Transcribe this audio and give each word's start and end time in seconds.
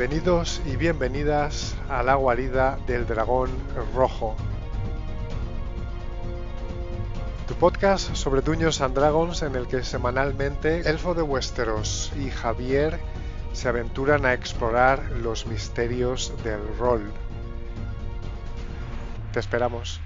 Bienvenidos 0.00 0.62
y 0.64 0.76
bienvenidas 0.76 1.76
a 1.90 2.02
la 2.02 2.14
guarida 2.14 2.78
del 2.86 3.06
dragón 3.06 3.50
rojo. 3.94 4.34
Tu 7.46 7.52
podcast 7.56 8.14
sobre 8.14 8.40
Dungeons 8.40 8.80
and 8.80 8.94
Dragons 8.94 9.42
en 9.42 9.56
el 9.56 9.66
que 9.66 9.82
semanalmente 9.82 10.88
Elfo 10.88 11.12
de 11.12 11.20
Westeros 11.20 12.14
y 12.18 12.30
Javier 12.30 12.98
se 13.52 13.68
aventuran 13.68 14.24
a 14.24 14.32
explorar 14.32 15.02
los 15.22 15.46
misterios 15.46 16.32
del 16.44 16.62
rol. 16.78 17.12
Te 19.34 19.40
esperamos. 19.40 20.00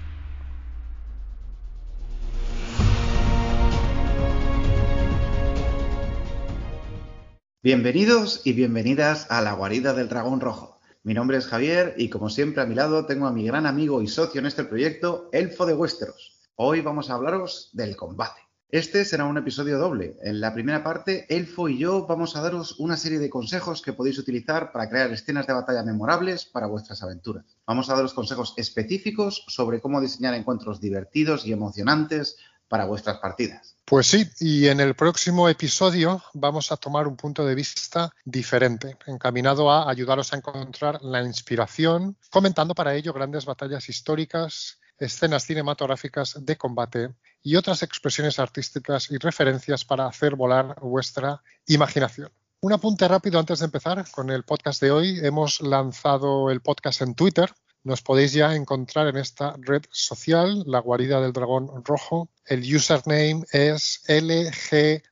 Bienvenidos 7.65 8.41
y 8.43 8.53
bienvenidas 8.53 9.25
a 9.31 9.41
la 9.41 9.53
guarida 9.53 9.95
del 9.95 10.07
dragón 10.07 10.39
rojo. 10.39 10.79
Mi 11.01 11.15
nombre 11.15 11.37
es 11.37 11.47
Javier 11.47 11.95
y 11.97 12.09
como 12.09 12.29
siempre 12.29 12.61
a 12.61 12.67
mi 12.67 12.75
lado 12.75 13.07
tengo 13.07 13.25
a 13.25 13.31
mi 13.31 13.43
gran 13.43 13.65
amigo 13.65 14.03
y 14.03 14.07
socio 14.07 14.37
en 14.37 14.45
este 14.45 14.65
proyecto, 14.65 15.29
Elfo 15.31 15.65
de 15.65 15.73
Westeros. 15.73 16.37
Hoy 16.57 16.81
vamos 16.81 17.09
a 17.09 17.15
hablaros 17.15 17.71
del 17.73 17.95
combate. 17.95 18.39
Este 18.69 19.03
será 19.03 19.25
un 19.25 19.39
episodio 19.39 19.79
doble. 19.79 20.15
En 20.21 20.41
la 20.41 20.53
primera 20.53 20.83
parte, 20.83 21.25
Elfo 21.27 21.67
y 21.67 21.79
yo 21.79 22.05
vamos 22.05 22.35
a 22.35 22.41
daros 22.41 22.79
una 22.79 22.97
serie 22.97 23.17
de 23.17 23.31
consejos 23.31 23.81
que 23.81 23.93
podéis 23.93 24.19
utilizar 24.19 24.71
para 24.71 24.87
crear 24.87 25.11
escenas 25.11 25.47
de 25.47 25.53
batalla 25.53 25.81
memorables 25.81 26.45
para 26.45 26.67
vuestras 26.67 27.01
aventuras. 27.01 27.57
Vamos 27.65 27.89
a 27.89 27.95
daros 27.95 28.13
consejos 28.13 28.53
específicos 28.57 29.43
sobre 29.47 29.81
cómo 29.81 30.01
diseñar 30.01 30.35
encuentros 30.35 30.79
divertidos 30.79 31.47
y 31.47 31.53
emocionantes 31.53 32.37
para 32.75 32.83
vuestras 32.83 33.19
partidas. 33.19 33.77
Pues 33.85 34.05
sí, 34.07 34.29
y 34.41 34.67
en 34.67 34.81
el 34.81 34.95
próximo 34.95 35.47
episodio 35.47 36.21
vamos 36.33 36.73
a 36.73 36.75
tomar 36.75 37.07
un 37.07 37.15
punto 37.15 37.45
de 37.45 37.55
vista 37.55 38.11
diferente, 38.25 38.97
encaminado 39.07 39.71
a 39.71 39.89
ayudaros 39.89 40.33
a 40.33 40.35
encontrar 40.35 41.01
la 41.01 41.23
inspiración, 41.23 42.17
comentando 42.29 42.75
para 42.75 42.93
ello 42.93 43.13
grandes 43.13 43.45
batallas 43.45 43.87
históricas, 43.87 44.81
escenas 44.99 45.45
cinematográficas 45.45 46.45
de 46.45 46.57
combate 46.57 47.15
y 47.41 47.55
otras 47.55 47.81
expresiones 47.81 48.39
artísticas 48.39 49.09
y 49.09 49.17
referencias 49.17 49.85
para 49.85 50.07
hacer 50.07 50.35
volar 50.35 50.75
vuestra 50.81 51.41
imaginación. 51.67 52.29
Un 52.59 52.73
apunte 52.73 53.07
rápido 53.07 53.39
antes 53.39 53.59
de 53.59 53.65
empezar 53.67 54.03
con 54.11 54.31
el 54.31 54.43
podcast 54.43 54.81
de 54.81 54.91
hoy. 54.91 55.19
Hemos 55.23 55.61
lanzado 55.61 56.51
el 56.51 56.59
podcast 56.59 57.03
en 57.03 57.15
Twitter, 57.15 57.53
nos 57.85 58.01
podéis 58.01 58.33
ya 58.33 58.55
encontrar 58.55 59.07
en 59.07 59.17
esta 59.17 59.55
red 59.59 59.83
social, 59.91 60.63
la 60.65 60.79
guarida 60.79 61.21
del 61.21 61.33
dragón 61.33 61.69
rojo. 61.85 62.29
El 62.45 62.61
username 62.75 63.43
es 63.51 64.03
lgddr 64.07 65.03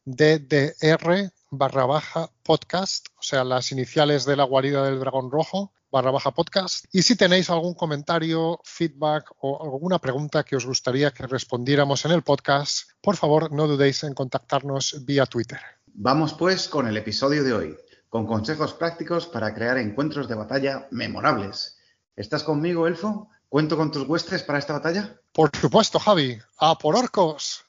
barra 1.49 1.85
baja 1.85 2.29
podcast, 2.43 3.07
o 3.17 3.23
sea, 3.23 3.43
las 3.43 3.71
iniciales 3.71 4.25
de 4.25 4.35
la 4.35 4.43
guarida 4.43 4.85
del 4.85 4.99
dragón 4.99 5.31
rojo 5.31 5.73
barra 5.91 6.11
baja 6.11 6.29
podcast. 6.31 6.85
Y 6.91 7.01
si 7.01 7.15
tenéis 7.15 7.49
algún 7.49 7.73
comentario, 7.73 8.59
feedback 8.63 9.31
o 9.39 9.63
alguna 9.63 9.99
pregunta 9.99 10.43
que 10.43 10.55
os 10.55 10.65
gustaría 10.65 11.09
que 11.11 11.25
respondiéramos 11.25 12.05
en 12.05 12.11
el 12.11 12.21
podcast, 12.21 12.89
por 13.01 13.15
favor 13.15 13.51
no 13.51 13.67
dudéis 13.67 14.03
en 14.03 14.13
contactarnos 14.13 15.03
vía 15.03 15.25
Twitter. 15.25 15.59
Vamos 15.87 16.33
pues 16.33 16.67
con 16.67 16.87
el 16.87 16.97
episodio 16.97 17.43
de 17.43 17.53
hoy, 17.53 17.77
con 18.09 18.27
consejos 18.27 18.73
prácticos 18.73 19.25
para 19.25 19.55
crear 19.55 19.79
encuentros 19.79 20.27
de 20.27 20.35
batalla 20.35 20.87
memorables 20.91 21.79
¿Estás 22.15 22.43
conmigo, 22.43 22.85
Elfo? 22.85 23.29
¿Cuento 23.53 23.77
con 23.77 23.91
tus 23.91 24.09
huestes 24.09 24.41
para 24.41 24.57
esta 24.57 24.73
batalla? 24.73 25.15
Por 25.31 25.55
supuesto, 25.55 25.99
Javi. 25.99 26.39
¡A 26.57 26.75
por 26.75 26.95
orcos! 26.95 27.63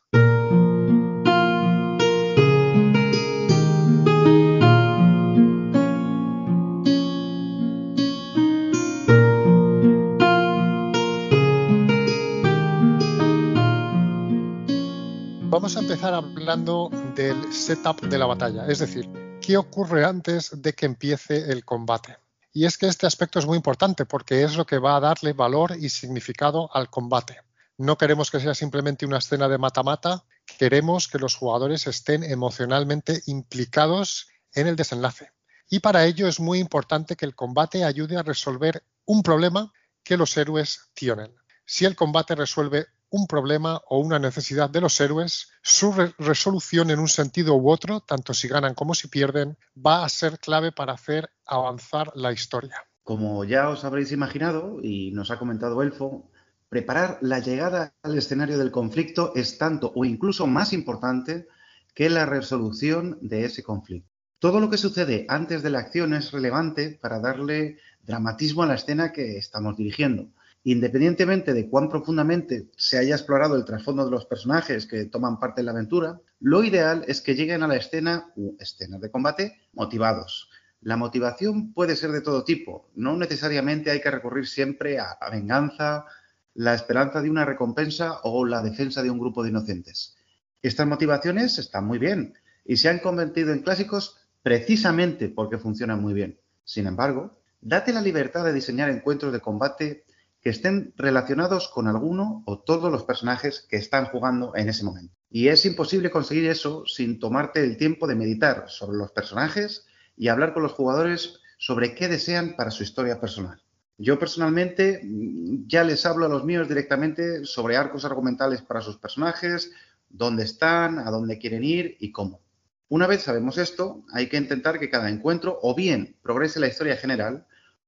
Vamos 15.50 15.76
a 15.76 15.80
empezar 15.80 16.14
hablando 16.14 16.88
del 17.14 17.52
setup 17.52 18.00
de 18.00 18.16
la 18.16 18.24
batalla, 18.24 18.66
es 18.68 18.78
decir, 18.78 19.06
qué 19.42 19.58
ocurre 19.58 20.06
antes 20.06 20.62
de 20.62 20.72
que 20.72 20.86
empiece 20.86 21.52
el 21.52 21.62
combate. 21.66 22.23
Y 22.56 22.66
es 22.66 22.78
que 22.78 22.86
este 22.86 23.08
aspecto 23.08 23.40
es 23.40 23.46
muy 23.46 23.56
importante 23.56 24.06
porque 24.06 24.44
es 24.44 24.56
lo 24.56 24.64
que 24.64 24.78
va 24.78 24.94
a 24.94 25.00
darle 25.00 25.32
valor 25.32 25.76
y 25.76 25.88
significado 25.88 26.70
al 26.72 26.88
combate. 26.88 27.40
No 27.76 27.98
queremos 27.98 28.30
que 28.30 28.38
sea 28.38 28.54
simplemente 28.54 29.04
una 29.04 29.18
escena 29.18 29.48
de 29.48 29.58
mata-mata, 29.58 30.24
queremos 30.56 31.08
que 31.08 31.18
los 31.18 31.34
jugadores 31.34 31.88
estén 31.88 32.22
emocionalmente 32.22 33.22
implicados 33.26 34.28
en 34.54 34.68
el 34.68 34.76
desenlace. 34.76 35.32
Y 35.68 35.80
para 35.80 36.04
ello 36.04 36.28
es 36.28 36.38
muy 36.38 36.60
importante 36.60 37.16
que 37.16 37.26
el 37.26 37.34
combate 37.34 37.82
ayude 37.82 38.16
a 38.16 38.22
resolver 38.22 38.84
un 39.04 39.24
problema 39.24 39.72
que 40.04 40.16
los 40.16 40.36
héroes 40.36 40.90
tienen. 40.94 41.34
Si 41.66 41.86
el 41.86 41.96
combate 41.96 42.36
resuelve 42.36 42.86
un 43.14 43.28
problema 43.28 43.80
o 43.88 44.00
una 44.00 44.18
necesidad 44.18 44.68
de 44.68 44.80
los 44.80 45.00
héroes, 45.00 45.52
su 45.62 45.92
resolución 46.18 46.90
en 46.90 46.98
un 46.98 47.06
sentido 47.06 47.54
u 47.54 47.70
otro, 47.70 48.00
tanto 48.00 48.34
si 48.34 48.48
ganan 48.48 48.74
como 48.74 48.92
si 48.92 49.06
pierden, 49.06 49.56
va 49.74 50.04
a 50.04 50.08
ser 50.08 50.40
clave 50.40 50.72
para 50.72 50.94
hacer 50.94 51.30
avanzar 51.46 52.10
la 52.16 52.32
historia. 52.32 52.74
Como 53.04 53.44
ya 53.44 53.68
os 53.68 53.84
habréis 53.84 54.10
imaginado 54.10 54.80
y 54.82 55.12
nos 55.12 55.30
ha 55.30 55.38
comentado 55.38 55.80
Elfo, 55.82 56.28
preparar 56.68 57.18
la 57.20 57.38
llegada 57.38 57.94
al 58.02 58.18
escenario 58.18 58.58
del 58.58 58.72
conflicto 58.72 59.32
es 59.36 59.58
tanto 59.58 59.92
o 59.94 60.04
incluso 60.04 60.48
más 60.48 60.72
importante 60.72 61.46
que 61.94 62.10
la 62.10 62.26
resolución 62.26 63.18
de 63.20 63.44
ese 63.44 63.62
conflicto. 63.62 64.10
Todo 64.40 64.58
lo 64.58 64.68
que 64.70 64.76
sucede 64.76 65.24
antes 65.28 65.62
de 65.62 65.70
la 65.70 65.78
acción 65.78 66.14
es 66.14 66.32
relevante 66.32 66.98
para 67.00 67.20
darle 67.20 67.78
dramatismo 68.02 68.64
a 68.64 68.66
la 68.66 68.74
escena 68.74 69.12
que 69.12 69.38
estamos 69.38 69.76
dirigiendo 69.76 70.30
independientemente 70.64 71.52
de 71.52 71.68
cuán 71.68 71.90
profundamente 71.90 72.70
se 72.76 72.98
haya 72.98 73.14
explorado 73.14 73.54
el 73.54 73.66
trasfondo 73.66 74.06
de 74.06 74.10
los 74.10 74.24
personajes 74.24 74.86
que 74.86 75.04
toman 75.04 75.38
parte 75.38 75.60
en 75.60 75.66
la 75.66 75.72
aventura, 75.72 76.20
lo 76.40 76.64
ideal 76.64 77.04
es 77.06 77.20
que 77.20 77.34
lleguen 77.34 77.62
a 77.62 77.68
la 77.68 77.76
escena 77.76 78.32
u 78.34 78.56
escenas 78.58 79.00
de 79.02 79.10
combate 79.10 79.58
motivados. 79.74 80.48
La 80.80 80.96
motivación 80.96 81.72
puede 81.72 81.96
ser 81.96 82.12
de 82.12 82.22
todo 82.22 82.44
tipo, 82.44 82.90
no 82.94 83.16
necesariamente 83.16 83.90
hay 83.90 84.00
que 84.00 84.10
recurrir 84.10 84.46
siempre 84.46 84.98
a 84.98 85.18
la 85.20 85.30
venganza, 85.30 86.06
la 86.54 86.74
esperanza 86.74 87.20
de 87.20 87.30
una 87.30 87.44
recompensa 87.44 88.20
o 88.22 88.46
la 88.46 88.62
defensa 88.62 89.02
de 89.02 89.10
un 89.10 89.18
grupo 89.18 89.42
de 89.42 89.50
inocentes. 89.50 90.16
Estas 90.62 90.86
motivaciones 90.86 91.58
están 91.58 91.84
muy 91.84 91.98
bien 91.98 92.34
y 92.64 92.78
se 92.78 92.88
han 92.88 93.00
convertido 93.00 93.52
en 93.52 93.60
clásicos 93.60 94.16
precisamente 94.42 95.28
porque 95.28 95.58
funcionan 95.58 96.00
muy 96.00 96.14
bien. 96.14 96.38
Sin 96.64 96.86
embargo, 96.86 97.38
date 97.60 97.92
la 97.92 98.00
libertad 98.00 98.44
de 98.46 98.54
diseñar 98.54 98.88
encuentros 98.88 99.32
de 99.32 99.40
combate 99.40 100.04
que 100.44 100.50
estén 100.50 100.92
relacionados 100.98 101.68
con 101.68 101.88
alguno 101.88 102.42
o 102.44 102.60
todos 102.60 102.92
los 102.92 103.04
personajes 103.04 103.66
que 103.66 103.76
están 103.76 104.04
jugando 104.04 104.54
en 104.54 104.68
ese 104.68 104.84
momento. 104.84 105.14
Y 105.30 105.48
es 105.48 105.64
imposible 105.64 106.10
conseguir 106.10 106.50
eso 106.50 106.84
sin 106.84 107.18
tomarte 107.18 107.64
el 107.64 107.78
tiempo 107.78 108.06
de 108.06 108.14
meditar 108.14 108.66
sobre 108.68 108.98
los 108.98 109.10
personajes 109.10 109.86
y 110.18 110.28
hablar 110.28 110.52
con 110.52 110.62
los 110.62 110.74
jugadores 110.74 111.40
sobre 111.56 111.94
qué 111.94 112.08
desean 112.08 112.56
para 112.56 112.70
su 112.70 112.82
historia 112.82 113.22
personal. 113.22 113.62
Yo 113.96 114.18
personalmente 114.18 115.00
mm, 115.02 115.66
ya 115.66 115.82
les 115.82 116.04
hablo 116.04 116.26
a 116.26 116.28
los 116.28 116.44
míos 116.44 116.68
directamente 116.68 117.46
sobre 117.46 117.78
arcos 117.78 118.04
argumentales 118.04 118.60
para 118.60 118.82
sus 118.82 118.98
personajes, 118.98 119.72
dónde 120.10 120.44
están, 120.44 120.98
a 120.98 121.10
dónde 121.10 121.38
quieren 121.38 121.64
ir 121.64 121.96
y 122.00 122.12
cómo. 122.12 122.42
Una 122.88 123.06
vez 123.06 123.22
sabemos 123.22 123.56
esto, 123.56 124.04
hay 124.12 124.28
que 124.28 124.36
intentar 124.36 124.78
que 124.78 124.90
cada 124.90 125.08
encuentro 125.08 125.58
o 125.62 125.74
bien 125.74 126.16
progrese 126.22 126.60
la 126.60 126.68
historia 126.68 126.98
general 126.98 127.46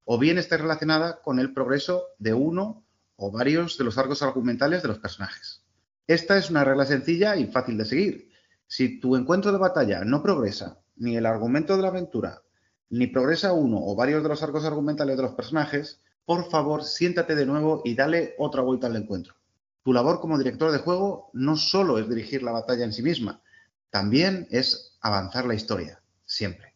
o 0.09 0.19
bien 0.19 0.39
esté 0.39 0.56
relacionada 0.56 1.21
con 1.21 1.41
el 1.41 1.53
progreso 1.53 2.05
de 2.19 2.33
uno 2.33 2.87
o 3.17 3.33
varios 3.33 3.77
de 3.77 3.84
los 3.84 3.99
arcos 3.99 4.22
argumentales 4.22 4.81
de 4.83 4.89
los 4.89 5.00
personajes. 5.00 5.65
Esta 6.06 6.38
es 6.38 6.49
una 6.49 6.62
regla 6.62 6.87
sencilla 6.87 7.37
y 7.37 7.47
fácil 7.47 7.76
de 7.76 7.85
seguir. 7.85 8.31
Si 8.69 9.00
tu 9.00 9.17
encuentro 9.17 9.50
de 9.50 9.58
batalla 9.58 10.05
no 10.05 10.23
progresa, 10.23 10.79
ni 10.94 11.17
el 11.17 11.26
argumento 11.26 11.76
de 11.76 11.82
la 11.82 11.88
aventura, 11.88 12.43
ni 12.88 13.08
progresa 13.08 13.53
uno 13.53 13.79
o 13.81 13.97
varios 13.97 14.23
de 14.23 14.29
los 14.29 14.44
arcos 14.44 14.64
argumentales 14.64 15.17
de 15.17 15.25
los 15.25 15.35
personajes, 15.35 16.00
por 16.25 16.49
favor 16.50 16.85
siéntate 16.85 17.35
de 17.35 17.47
nuevo 17.47 17.82
y 17.85 17.97
dale 17.97 18.37
otra 18.38 18.62
vuelta 18.62 18.87
al 18.87 18.94
encuentro. 18.94 19.35
Tu 19.82 19.93
labor 19.93 20.20
como 20.20 20.38
director 20.38 20.70
de 20.70 20.79
juego 20.79 21.31
no 21.32 21.56
solo 21.56 21.99
es 21.99 22.08
dirigir 22.08 22.44
la 22.44 22.53
batalla 22.53 22.85
en 22.85 22.93
sí 22.93 23.03
misma, 23.03 23.43
también 23.91 24.47
es 24.50 24.97
avanzar 25.00 25.47
la 25.47 25.55
historia, 25.55 26.00
siempre. 26.25 26.75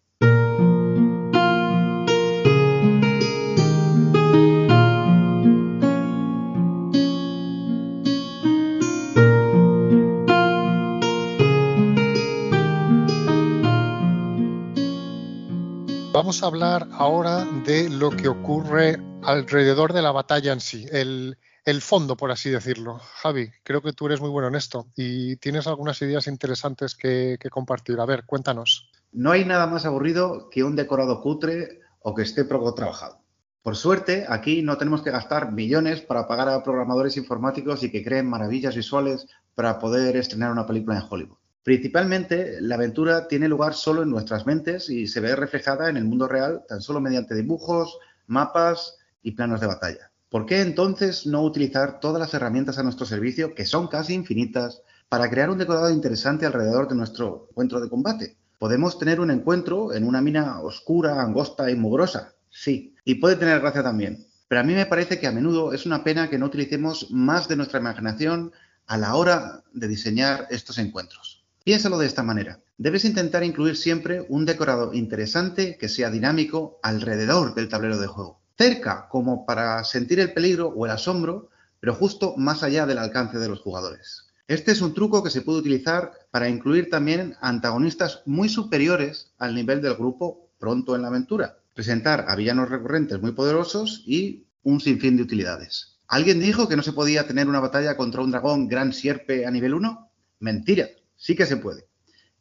Hablar 16.51 16.89
ahora 16.95 17.45
de 17.65 17.89
lo 17.89 18.11
que 18.11 18.27
ocurre 18.27 18.99
alrededor 19.23 19.93
de 19.93 20.03
la 20.03 20.11
batalla 20.11 20.53
en 20.53 20.59
sí, 20.59 20.85
el, 20.91 21.37
fondo, 21.81 22.17
por 22.17 22.33
así 22.33 22.51
decirlo. 22.51 22.99
Javi, 22.99 23.53
creo 23.63 23.81
que 23.81 23.93
tú 23.93 24.07
eres 24.07 24.21
muy 24.21 24.31
bueno 24.31 24.49
en 24.49 24.57
esto 24.57 24.89
y 24.97 25.37
tienes 25.37 25.69
algunas 25.69 26.03
ideas 26.03 26.27
interesantes 26.27 26.97
que, 26.97 27.39
que 27.39 27.51
compartir. 27.51 28.01
A 28.01 28.05
ver, 28.05 28.25
cuéntanos. 28.27 28.91
No 29.13 29.31
hay 29.31 29.45
nada 29.45 29.69
más 29.69 29.87
aburrido 29.87 30.51
que 30.51 30.65
un 30.65 30.75
decorado 30.75 31.21
cutre 31.21 31.79
o 32.01 32.17
que 32.17 32.23
esté 32.23 32.45
poco 32.45 32.75
trabajado. 32.75 33.21
Por 33.63 33.77
suerte, 33.77 34.27
aquí 34.29 34.63
no 34.63 34.77
tenemos 34.77 35.03
que 35.03 35.13
gastar 35.13 35.53
millones 35.53 36.01
para 36.01 36.27
pagar 36.27 36.49
a 36.49 36.65
programadores 36.65 37.17
informáticos 37.17 37.85
y 37.85 37.93
que 37.93 38.03
creen 38.03 38.29
maravillas 38.29 38.75
visuales 38.75 39.29
para 39.55 39.79
poder 39.79 40.17
estrenar 40.17 40.51
una 40.51 40.67
película 40.67 40.97
en 40.97 41.05
Hollywood. 41.09 41.40
Principalmente, 41.63 42.61
la 42.61 42.77
aventura 42.77 43.29
tiene 43.29 43.49
lugar 43.49 43.75
solo 43.75 44.03
en 44.03 44.11
nuestras 44.11 44.47
mentes 44.47 44.89
y 44.89 45.07
se 45.07 45.21
ve 45.21 45.37
reflejada 45.37 45.91
en 45.91 45.99
el 45.99 46.05
mundo 46.05 46.27
real 46.27 46.65
tan 46.67 46.81
solo 46.81 47.01
mediante 47.01 47.35
dibujos, 47.35 47.99
mapas 48.27 48.97
y 49.23 49.33
planos 49.33 49.61
de 49.61 49.67
batalla. 49.67 50.11
¿Por 50.31 50.47
qué 50.47 50.63
entonces 50.63 51.27
no 51.27 51.43
utilizar 51.43 52.01
todas 52.01 52.19
las 52.19 52.33
herramientas 52.33 52.79
a 52.79 52.83
nuestro 52.83 53.05
servicio, 53.05 53.55
que 53.55 53.67
son 53.67 53.89
casi 53.89 54.15
infinitas, 54.15 54.83
para 55.09 55.29
crear 55.29 55.51
un 55.51 55.59
decorado 55.59 55.91
interesante 55.91 56.47
alrededor 56.47 56.89
de 56.89 56.95
nuestro 56.95 57.49
encuentro 57.51 57.81
de 57.81 57.91
combate? 57.91 58.37
Podemos 58.59 58.99
tener 58.99 59.21
un 59.21 59.31
encuentro 59.31 59.93
en 59.93 60.07
una 60.07 60.23
mina 60.23 60.61
oscura, 60.61 61.21
angosta 61.21 61.71
y 61.71 61.75
mugrosa, 61.75 62.35
sí, 62.49 62.95
y 63.05 63.17
puede 63.17 63.37
tener 63.37 63.61
gracia 63.61 63.83
también. 63.83 64.25
Pero 64.49 64.61
a 64.61 64.65
mí 64.65 64.73
me 64.73 64.87
parece 64.87 65.19
que 65.19 65.27
a 65.27 65.33
menudo 65.33 65.73
es 65.73 65.85
una 65.85 66.05
pena 66.05 66.31
que 66.31 66.39
no 66.39 66.47
utilicemos 66.47 67.11
más 67.11 67.49
de 67.49 67.57
nuestra 67.57 67.81
imaginación 67.81 68.53
a 68.87 68.97
la 68.97 69.15
hora 69.15 69.63
de 69.73 69.89
diseñar 69.89 70.47
estos 70.51 70.79
encuentros. 70.79 71.40
Piénsalo 71.71 71.99
de 71.99 72.07
esta 72.07 72.25
manera. 72.25 72.59
Debes 72.79 73.05
intentar 73.05 73.45
incluir 73.45 73.77
siempre 73.77 74.27
un 74.29 74.45
decorado 74.45 74.93
interesante 74.93 75.79
que 75.79 75.89
sea 75.89 76.11
dinámico 76.11 76.81
alrededor 76.83 77.55
del 77.55 77.69
tablero 77.69 78.01
de 78.01 78.09
juego. 78.09 78.41
Cerca, 78.59 79.07
como 79.09 79.47
para 79.47 79.85
sentir 79.85 80.19
el 80.19 80.33
peligro 80.33 80.67
o 80.67 80.85
el 80.85 80.91
asombro, 80.91 81.49
pero 81.79 81.95
justo 81.95 82.35
más 82.37 82.65
allá 82.65 82.87
del 82.87 82.99
alcance 82.99 83.39
de 83.39 83.49
los 83.49 83.61
jugadores. 83.61 84.33
Este 84.49 84.73
es 84.73 84.83
un 84.83 84.95
truco 84.95 85.23
que 85.23 85.31
se 85.31 85.43
puede 85.43 85.61
utilizar 85.61 86.11
para 86.33 86.49
incluir 86.49 86.91
también 86.91 87.37
antagonistas 87.41 88.23
muy 88.27 88.49
superiores 88.49 89.31
al 89.39 89.55
nivel 89.55 89.81
del 89.81 89.95
grupo 89.95 90.51
pronto 90.59 90.97
en 90.97 91.03
la 91.03 91.09
aventura. 91.09 91.59
Presentar 91.73 92.25
a 92.27 92.35
villanos 92.35 92.69
recurrentes 92.69 93.21
muy 93.21 93.31
poderosos 93.31 94.03
y 94.07 94.49
un 94.65 94.81
sinfín 94.81 95.17
de 95.17 95.23
utilidades. 95.23 96.01
¿Alguien 96.09 96.41
dijo 96.41 96.69
que 96.69 96.75
no 96.75 96.83
se 96.83 96.95
podía 96.95 97.29
tener 97.29 97.47
una 97.47 97.61
batalla 97.61 97.97
contra 97.97 98.23
un 98.23 98.33
dragón 98.33 98.67
gran 98.67 98.93
sierpe 98.93 99.47
a 99.47 99.53
nivel 99.53 99.75
1? 99.75 100.09
Mentira, 100.41 100.89
sí 101.21 101.37
que 101.37 101.47
se 101.47 101.59
puede. 101.59 101.87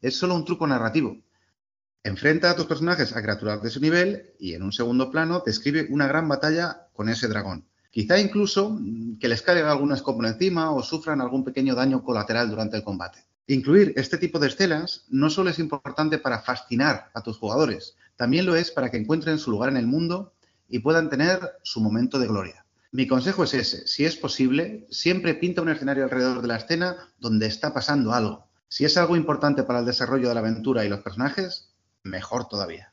Es 0.01 0.17
solo 0.17 0.33
un 0.33 0.45
truco 0.45 0.65
narrativo. 0.65 1.17
Enfrenta 2.03 2.49
a 2.49 2.55
tus 2.55 2.65
personajes 2.65 3.13
a 3.15 3.21
criaturas 3.21 3.61
de 3.61 3.69
su 3.69 3.81
nivel 3.81 4.33
y 4.39 4.53
en 4.53 4.63
un 4.63 4.71
segundo 4.71 5.11
plano 5.11 5.43
describe 5.45 5.87
una 5.89 6.07
gran 6.07 6.27
batalla 6.29 6.87
con 6.93 7.09
ese 7.09 7.27
dragón. 7.27 7.67
Quizá 7.91 8.19
incluso 8.19 8.69
mm, 8.69 9.19
que 9.19 9.27
les 9.27 9.41
caiga 9.41 9.69
alguna 9.69 9.95
escopo 9.95 10.25
encima 10.25 10.71
o 10.71 10.81
sufran 10.81 11.19
algún 11.19 11.43
pequeño 11.43 11.75
daño 11.75 12.03
colateral 12.03 12.49
durante 12.49 12.77
el 12.77 12.83
combate. 12.83 13.25
Incluir 13.47 13.93
este 13.97 14.17
tipo 14.17 14.39
de 14.39 14.47
escenas 14.47 15.05
no 15.09 15.29
solo 15.29 15.49
es 15.49 15.59
importante 15.59 16.17
para 16.17 16.39
fascinar 16.39 17.11
a 17.13 17.21
tus 17.21 17.37
jugadores, 17.37 17.95
también 18.15 18.45
lo 18.45 18.55
es 18.55 18.71
para 18.71 18.89
que 18.89 18.97
encuentren 18.97 19.39
su 19.39 19.51
lugar 19.51 19.69
en 19.69 19.77
el 19.77 19.87
mundo 19.87 20.33
y 20.69 20.79
puedan 20.79 21.09
tener 21.09 21.39
su 21.63 21.81
momento 21.81 22.19
de 22.19 22.27
gloria. 22.27 22.65
Mi 22.91 23.07
consejo 23.07 23.43
es 23.43 23.53
ese, 23.53 23.87
si 23.87 24.05
es 24.05 24.15
posible, 24.15 24.87
siempre 24.89 25.33
pinta 25.33 25.61
un 25.61 25.69
escenario 25.69 26.05
alrededor 26.05 26.41
de 26.41 26.47
la 26.47 26.57
escena 26.57 26.95
donde 27.19 27.47
está 27.47 27.73
pasando 27.73 28.13
algo. 28.13 28.49
Si 28.71 28.86
es 28.86 28.95
algo 28.98 29.16
importante 29.16 29.63
para 29.63 29.80
el 29.80 29.86
desarrollo 29.86 30.30
de 30.30 30.36
la 30.36 30.42
aventura 30.42 30.86
y 30.86 30.89
los 30.89 31.01
personajes, 31.01 31.74
mejor 32.04 32.48
todavía. 32.48 32.92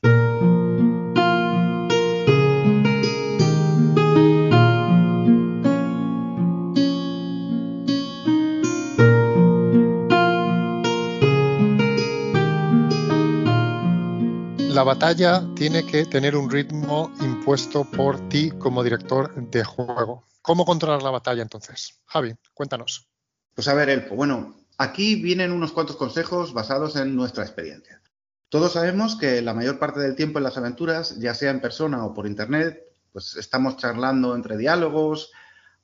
la 14.77 14.83
batalla 14.83 15.43
tiene 15.55 15.83
que 15.83 16.05
tener 16.05 16.35
un 16.35 16.51
ritmo 16.51 17.11
impuesto 17.21 17.83
por 17.83 18.29
ti 18.29 18.51
como 18.59 18.83
director 18.83 19.33
de 19.49 19.63
juego. 19.63 20.27
¿Cómo 20.43 20.65
controlar 20.65 21.01
la 21.01 21.09
batalla 21.09 21.41
entonces? 21.41 21.99
Javi, 22.05 22.35
cuéntanos. 22.53 23.09
Pues 23.55 23.67
a 23.67 23.73
ver, 23.73 23.89
Elfo, 23.89 24.13
bueno, 24.13 24.55
aquí 24.77 25.15
vienen 25.15 25.51
unos 25.51 25.71
cuantos 25.71 25.97
consejos 25.97 26.53
basados 26.53 26.95
en 26.95 27.15
nuestra 27.15 27.43
experiencia. 27.43 28.01
Todos 28.49 28.73
sabemos 28.73 29.17
que 29.17 29.41
la 29.41 29.53
mayor 29.53 29.79
parte 29.79 29.99
del 29.99 30.15
tiempo 30.15 30.39
en 30.39 30.43
las 30.43 30.57
aventuras, 30.57 31.17
ya 31.19 31.33
sea 31.33 31.51
en 31.51 31.59
persona 31.59 32.05
o 32.05 32.13
por 32.13 32.27
internet, 32.27 32.81
pues 33.11 33.35
estamos 33.35 33.77
charlando 33.77 34.35
entre 34.35 34.57
diálogos, 34.57 35.31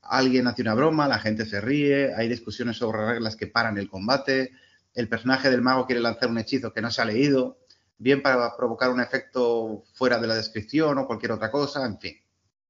alguien 0.01 0.48
hace 0.48 0.62
una 0.62 0.74
broma, 0.74 1.07
la 1.07 1.19
gente 1.19 1.45
se 1.45 1.60
ríe, 1.60 2.13
hay 2.16 2.30
discusiones 2.30 2.78
sobre 2.78 3.06
reglas 3.06 3.36
que 3.36 3.48
paran 3.48 3.78
el 3.78 3.90
combate, 3.90 4.51
el 4.94 5.10
personaje 5.10 5.50
del 5.50 5.62
mago 5.62 5.86
quiere 5.86 6.01
lanzar 6.01 6.30
un 6.30 6.38
hechizo 6.38 6.72
que 6.72 6.81
no 6.81 6.92
se 6.92 7.01
ha 7.01 7.06
leído, 7.06 7.57
bien 7.98 8.22
para 8.22 8.56
provocar 8.56 8.92
un 8.92 9.01
efecto 9.01 9.84
fuera 9.94 10.19
de 10.19 10.28
la 10.28 10.36
descripción 10.36 10.98
o 10.98 11.07
cualquier 11.07 11.31
otra 11.31 11.51
cosa, 11.51 11.86
en 11.86 12.00
fin. 12.00 12.16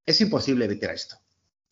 Es 0.06 0.20
imposible 0.20 0.64
evitar 0.64 0.90
esto. 0.90 1.16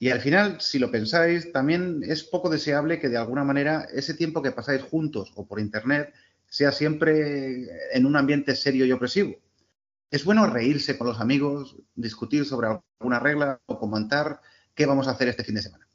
Y 0.03 0.11
al 0.11 0.21
final, 0.21 0.61
si 0.61 0.81
lo 0.81 0.91
pensáis, 0.91 1.53
también 1.53 2.03
es 2.05 2.25
poco 2.25 2.51
deseable 2.51 2.99
que 2.99 3.09
de 3.09 3.19
alguna 3.19 3.45
manera 3.45 3.87
ese 3.95 4.15
tiempo 4.15 4.43
que 4.43 4.51
pasáis 4.51 4.83
juntos 4.83 5.33
o 5.37 5.47
por 5.47 5.61
Internet 5.61 6.13
sea 6.49 6.73
siempre 6.73 7.69
en 7.93 8.05
un 8.05 8.17
ambiente 8.17 8.57
serio 8.57 8.85
y 8.85 8.91
opresivo. 8.91 9.37
Es 10.11 10.25
bueno 10.25 10.49
reírse 10.49 10.99
con 10.99 11.07
los 11.07 11.21
amigos, 11.21 11.77
discutir 11.95 12.45
sobre 12.47 12.81
alguna 12.99 13.21
regla 13.21 13.61
o 13.67 13.79
comentar 13.79 14.41
qué 14.75 14.87
vamos 14.87 15.07
a 15.07 15.13
hacer 15.13 15.29
este 15.29 15.45
fin 15.45 15.55
de 15.55 15.63
semana. 15.63 15.87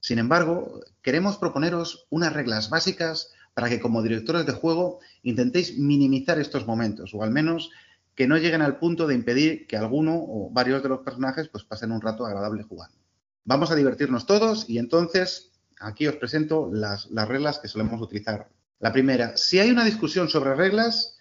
Sin 0.00 0.18
embargo, 0.18 0.80
queremos 1.00 1.36
proponeros 1.36 2.08
unas 2.10 2.32
reglas 2.32 2.68
básicas 2.68 3.30
para 3.54 3.68
que 3.68 3.78
como 3.78 4.02
directores 4.02 4.44
de 4.44 4.54
juego 4.54 4.98
intentéis 5.22 5.78
minimizar 5.78 6.40
estos 6.40 6.66
momentos 6.66 7.14
o 7.14 7.22
al 7.22 7.30
menos 7.30 7.70
que 8.16 8.26
no 8.26 8.38
lleguen 8.38 8.62
al 8.62 8.80
punto 8.80 9.06
de 9.06 9.14
impedir 9.14 9.68
que 9.68 9.76
alguno 9.76 10.16
o 10.16 10.50
varios 10.50 10.82
de 10.82 10.88
los 10.88 11.02
personajes 11.02 11.48
pues 11.48 11.62
pasen 11.62 11.92
un 11.92 12.00
rato 12.00 12.26
agradable 12.26 12.64
jugando. 12.64 13.01
Vamos 13.44 13.70
a 13.70 13.74
divertirnos 13.74 14.26
todos 14.26 14.68
y 14.68 14.78
entonces 14.78 15.50
aquí 15.80 16.06
os 16.06 16.16
presento 16.16 16.70
las, 16.72 17.10
las 17.10 17.26
reglas 17.26 17.58
que 17.58 17.68
solemos 17.68 18.00
utilizar. 18.00 18.48
La 18.78 18.92
primera, 18.92 19.36
si 19.36 19.58
hay 19.58 19.70
una 19.70 19.84
discusión 19.84 20.28
sobre 20.28 20.54
reglas, 20.54 21.18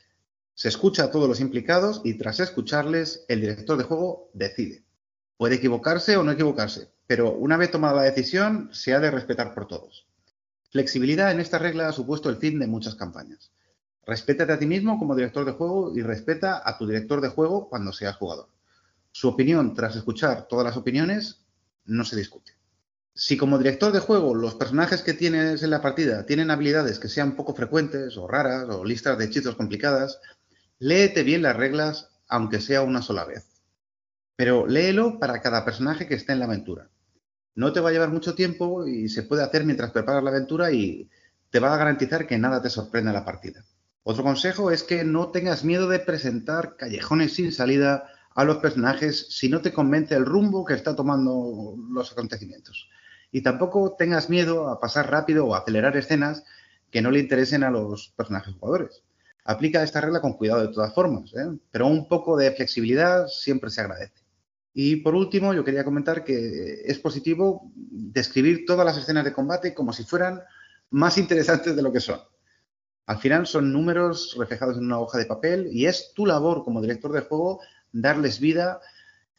se 0.53 0.67
escucha 0.67 1.05
a 1.05 1.11
todos 1.11 1.27
los 1.27 1.39
implicados 1.39 2.01
y 2.03 2.15
tras 2.15 2.39
escucharles, 2.39 3.25
el 3.27 3.41
director 3.41 3.77
de 3.77 3.83
juego 3.83 4.29
decide. 4.33 4.83
Puede 5.37 5.55
equivocarse 5.55 6.17
o 6.17 6.23
no 6.23 6.31
equivocarse, 6.31 6.91
pero 7.07 7.31
una 7.31 7.57
vez 7.57 7.71
tomada 7.71 7.95
la 7.95 8.03
decisión, 8.03 8.69
se 8.71 8.93
ha 8.93 8.99
de 8.99 9.09
respetar 9.09 9.55
por 9.55 9.67
todos. 9.67 10.07
Flexibilidad 10.69 11.31
en 11.31 11.39
esta 11.39 11.57
regla 11.57 11.89
ha 11.89 11.91
supuesto 11.91 12.29
el 12.29 12.37
fin 12.37 12.59
de 12.59 12.67
muchas 12.67 12.95
campañas. 12.95 13.51
Respétate 14.05 14.53
a 14.53 14.59
ti 14.59 14.65
mismo 14.65 14.99
como 14.99 15.15
director 15.15 15.45
de 15.45 15.51
juego 15.51 15.95
y 15.95 16.01
respeta 16.01 16.61
a 16.63 16.77
tu 16.77 16.85
director 16.85 17.21
de 17.21 17.29
juego 17.29 17.69
cuando 17.69 17.91
seas 17.91 18.17
jugador. 18.17 18.49
Su 19.11 19.27
opinión, 19.29 19.73
tras 19.73 19.95
escuchar 19.95 20.47
todas 20.47 20.65
las 20.65 20.77
opiniones, 20.77 21.40
no 21.85 22.05
se 22.05 22.15
discute. 22.15 22.53
Si 23.13 23.37
como 23.37 23.57
director 23.57 23.91
de 23.91 23.99
juego 23.99 24.33
los 24.33 24.55
personajes 24.55 25.01
que 25.01 25.13
tienes 25.13 25.63
en 25.63 25.69
la 25.69 25.81
partida 25.81 26.25
tienen 26.25 26.49
habilidades 26.49 26.97
que 26.97 27.09
sean 27.09 27.35
poco 27.35 27.53
frecuentes 27.53 28.15
o 28.17 28.27
raras 28.27 28.69
o 28.69 28.85
listas 28.85 29.17
de 29.17 29.25
hechizos 29.25 29.55
complicadas, 29.55 30.19
léete 30.79 31.23
bien 31.23 31.41
las 31.41 31.57
reglas 31.57 32.09
aunque 32.27 32.61
sea 32.61 32.81
una 32.81 33.01
sola 33.01 33.25
vez. 33.25 33.51
Pero 34.37 34.65
léelo 34.65 35.19
para 35.19 35.41
cada 35.41 35.65
personaje 35.65 36.07
que 36.07 36.15
esté 36.15 36.31
en 36.31 36.39
la 36.39 36.45
aventura. 36.45 36.89
No 37.53 37.73
te 37.73 37.81
va 37.81 37.89
a 37.89 37.91
llevar 37.91 38.09
mucho 38.09 38.33
tiempo 38.33 38.87
y 38.87 39.09
se 39.09 39.23
puede 39.23 39.43
hacer 39.43 39.65
mientras 39.65 39.91
preparas 39.91 40.23
la 40.23 40.29
aventura 40.29 40.71
y 40.71 41.09
te 41.49 41.59
va 41.59 41.73
a 41.73 41.77
garantizar 41.77 42.25
que 42.25 42.37
nada 42.37 42.61
te 42.61 42.69
sorprenda 42.69 43.11
en 43.11 43.15
la 43.15 43.25
partida. 43.25 43.65
Otro 44.03 44.23
consejo 44.23 44.71
es 44.71 44.83
que 44.83 45.03
no 45.03 45.31
tengas 45.31 45.63
miedo 45.63 45.89
de 45.89 45.99
presentar 45.99 46.77
callejones 46.77 47.33
sin 47.33 47.51
salida 47.51 48.07
a 48.35 48.43
los 48.43 48.57
personajes 48.57 49.27
si 49.29 49.49
no 49.49 49.61
te 49.61 49.73
convence 49.73 50.15
el 50.15 50.25
rumbo 50.25 50.65
que 50.65 50.73
está 50.73 50.95
tomando 50.95 51.75
los 51.89 52.11
acontecimientos. 52.11 52.89
Y 53.31 53.41
tampoco 53.41 53.95
tengas 53.97 54.29
miedo 54.29 54.69
a 54.69 54.79
pasar 54.79 55.09
rápido 55.09 55.45
o 55.45 55.55
acelerar 55.55 55.95
escenas 55.97 56.43
que 56.89 57.01
no 57.01 57.11
le 57.11 57.19
interesen 57.19 57.63
a 57.63 57.71
los 57.71 58.09
personajes 58.15 58.55
jugadores. 58.55 59.03
Aplica 59.43 59.83
esta 59.83 60.01
regla 60.01 60.21
con 60.21 60.33
cuidado 60.33 60.61
de 60.61 60.73
todas 60.73 60.93
formas, 60.93 61.33
¿eh? 61.33 61.57
pero 61.71 61.87
un 61.87 62.07
poco 62.07 62.37
de 62.37 62.51
flexibilidad 62.51 63.27
siempre 63.27 63.69
se 63.69 63.81
agradece. 63.81 64.21
Y 64.73 64.97
por 64.97 65.15
último, 65.15 65.53
yo 65.53 65.63
quería 65.63 65.83
comentar 65.83 66.23
que 66.23 66.81
es 66.85 66.99
positivo 66.99 67.71
describir 67.75 68.65
todas 68.65 68.85
las 68.85 68.97
escenas 68.97 69.25
de 69.25 69.33
combate 69.33 69.73
como 69.73 69.91
si 69.91 70.03
fueran 70.03 70.41
más 70.91 71.17
interesantes 71.17 71.75
de 71.75 71.81
lo 71.81 71.91
que 71.91 71.99
son. 71.99 72.19
Al 73.05 73.17
final 73.17 73.47
son 73.47 73.73
números 73.73 74.35
reflejados 74.37 74.77
en 74.77 74.85
una 74.85 74.99
hoja 74.99 75.17
de 75.17 75.25
papel 75.25 75.67
y 75.71 75.87
es 75.87 76.13
tu 76.13 76.25
labor 76.25 76.63
como 76.63 76.81
director 76.81 77.11
de 77.11 77.21
juego 77.21 77.59
darles 77.91 78.39
vida 78.39 78.81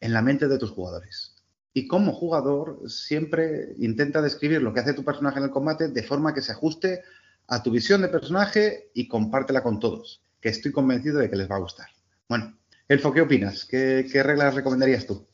en 0.01 0.13
la 0.13 0.23
mente 0.23 0.49
de 0.49 0.59
tus 0.59 0.71
jugadores. 0.71 1.37
Y 1.75 1.87
como 1.87 2.13
jugador 2.13 2.81
siempre 2.87 3.75
intenta 3.79 4.21
describir 4.21 4.63
lo 4.63 4.75
que 4.75 4.81
hace 4.81 4.93
tu 4.93 5.05
personaje 5.05 5.39
en 5.39 5.45
el 5.45 5.51
combate 5.51 5.89
de 5.89 6.03
forma 6.03 6.35
que 6.35 6.43
se 6.43 6.53
ajuste 6.53 7.03
a 7.49 7.63
tu 7.63 7.71
visión 7.71 8.03
de 8.03 8.09
personaje 8.09 8.91
y 8.95 9.09
compártela 9.09 9.63
con 9.63 9.81
todos, 9.81 10.23
que 10.41 10.51
estoy 10.51 10.73
convencido 10.73 11.19
de 11.19 11.31
que 11.31 11.37
les 11.37 11.51
va 11.51 11.57
a 11.57 11.61
gustar. 11.61 11.89
Bueno, 12.29 12.59
Elfo, 12.89 13.13
¿qué 13.13 13.23
opinas? 13.23 13.65
¿Qué, 13.65 14.05
reglas 14.23 14.55
recomendarías 14.55 15.07
tú? 15.07 15.27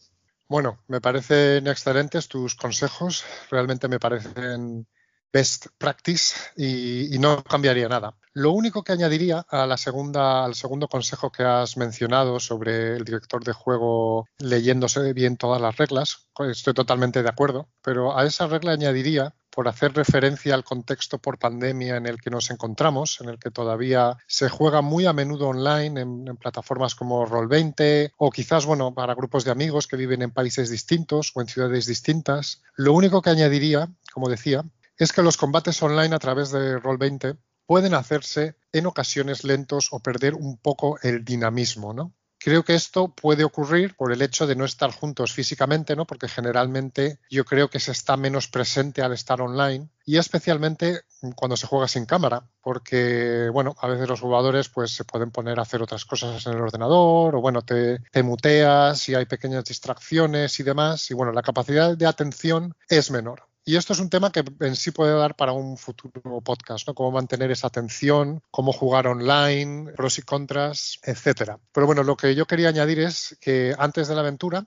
Bueno, 0.48 0.82
me 0.86 1.00
parecen 1.00 1.66
excelentes 1.66 2.28
tus 2.28 2.54
consejos, 2.54 3.24
realmente 3.50 3.88
me 3.88 3.98
parecen 3.98 4.86
best 5.32 5.66
practice 5.78 6.34
y, 6.56 7.18
no 7.18 7.42
cambiaría 7.42 7.88
nada. 7.88 8.14
Lo 8.32 8.52
único 8.52 8.84
que 8.84 8.92
añadiría 8.92 9.44
a 9.48 9.66
la 9.66 9.76
segunda, 9.76 10.44
al 10.44 10.54
segundo 10.54 10.86
consejo 10.86 11.32
que 11.32 11.42
has 11.42 11.76
mencionado 11.76 12.38
sobre 12.38 12.96
el 12.96 13.04
director 13.04 13.42
de 13.42 13.52
juego 13.52 14.28
leyéndose 14.38 15.12
bien 15.12 15.36
todas 15.36 15.60
las 15.60 15.76
reglas, 15.76 16.28
estoy 16.48 16.74
totalmente 16.74 17.22
de 17.22 17.28
acuerdo, 17.28 17.68
pero 17.82 18.16
a 18.16 18.24
esa 18.24 18.46
regla 18.46 18.72
añadiría 18.72 19.34
por 19.50 19.66
hacer 19.66 19.92
referencia 19.92 20.54
al 20.54 20.62
contexto 20.62 21.18
por 21.18 21.36
pandemia 21.36 21.96
en 21.96 22.06
el 22.06 22.20
que 22.20 22.30
nos 22.30 22.50
encontramos, 22.52 23.20
en 23.20 23.28
el 23.28 23.40
que 23.40 23.50
todavía 23.50 24.16
se 24.28 24.48
juega 24.48 24.82
muy 24.82 25.06
a 25.06 25.12
menudo 25.12 25.48
online 25.48 26.00
en, 26.00 26.28
en 26.28 26.36
plataformas 26.36 26.94
como 26.94 27.26
Roll20 27.26 28.12
o 28.18 28.30
quizás, 28.30 28.66
bueno, 28.66 28.94
para 28.94 29.16
grupos 29.16 29.44
de 29.44 29.50
amigos 29.50 29.88
que 29.88 29.96
viven 29.96 30.22
en 30.22 30.30
países 30.30 30.70
distintos 30.70 31.32
o 31.34 31.40
en 31.40 31.48
ciudades 31.48 31.86
distintas. 31.86 32.62
Lo 32.76 32.92
único 32.92 33.20
que 33.20 33.30
añadiría, 33.30 33.88
como 34.12 34.28
decía, 34.28 34.64
es 34.98 35.12
que 35.12 35.22
los 35.22 35.36
combates 35.36 35.80
online 35.82 36.14
a 36.14 36.18
través 36.18 36.50
de 36.50 36.78
Roll20 36.78 37.38
pueden 37.66 37.94
hacerse 37.94 38.56
en 38.72 38.86
ocasiones 38.86 39.44
lentos 39.44 39.88
o 39.92 40.00
perder 40.00 40.34
un 40.34 40.56
poco 40.58 40.98
el 41.02 41.24
dinamismo, 41.24 41.92
¿no? 41.92 42.14
Creo 42.40 42.64
que 42.64 42.74
esto 42.74 43.14
puede 43.14 43.42
ocurrir 43.42 43.96
por 43.96 44.12
el 44.12 44.22
hecho 44.22 44.46
de 44.46 44.54
no 44.54 44.64
estar 44.64 44.92
juntos 44.92 45.32
físicamente, 45.32 45.96
¿no? 45.96 46.06
Porque 46.06 46.28
generalmente 46.28 47.18
yo 47.28 47.44
creo 47.44 47.68
que 47.68 47.80
se 47.80 47.90
está 47.90 48.16
menos 48.16 48.46
presente 48.46 49.02
al 49.02 49.12
estar 49.12 49.40
online 49.40 49.88
y 50.04 50.18
especialmente 50.18 51.02
cuando 51.34 51.56
se 51.56 51.66
juega 51.66 51.88
sin 51.88 52.06
cámara, 52.06 52.48
porque 52.62 53.50
bueno, 53.52 53.74
a 53.80 53.88
veces 53.88 54.08
los 54.08 54.20
jugadores 54.20 54.68
pues 54.68 54.92
se 54.92 55.04
pueden 55.04 55.32
poner 55.32 55.58
a 55.58 55.62
hacer 55.62 55.82
otras 55.82 56.04
cosas 56.04 56.46
en 56.46 56.54
el 56.54 56.60
ordenador 56.60 57.34
o 57.34 57.40
bueno, 57.40 57.62
te, 57.62 57.98
te 58.12 58.22
muteas 58.22 59.08
y 59.08 59.16
hay 59.16 59.26
pequeñas 59.26 59.64
distracciones 59.64 60.60
y 60.60 60.62
demás 60.62 61.10
y 61.10 61.14
bueno, 61.14 61.32
la 61.32 61.42
capacidad 61.42 61.96
de 61.96 62.06
atención 62.06 62.74
es 62.88 63.10
menor. 63.10 63.47
Y 63.68 63.76
esto 63.76 63.92
es 63.92 63.98
un 63.98 64.08
tema 64.08 64.32
que 64.32 64.42
en 64.60 64.76
sí 64.76 64.92
puede 64.92 65.12
dar 65.12 65.36
para 65.36 65.52
un 65.52 65.76
futuro 65.76 66.40
podcast, 66.40 66.88
¿no? 66.88 66.94
Cómo 66.94 67.10
mantener 67.10 67.50
esa 67.50 67.66
atención, 67.66 68.40
cómo 68.50 68.72
jugar 68.72 69.06
online, 69.06 69.92
pros 69.92 70.18
y 70.18 70.22
contras, 70.22 70.98
etcétera. 71.02 71.60
Pero 71.70 71.84
bueno, 71.84 72.02
lo 72.02 72.16
que 72.16 72.34
yo 72.34 72.46
quería 72.46 72.70
añadir 72.70 72.98
es 73.00 73.36
que 73.42 73.74
antes 73.78 74.08
de 74.08 74.14
la 74.14 74.22
aventura, 74.22 74.64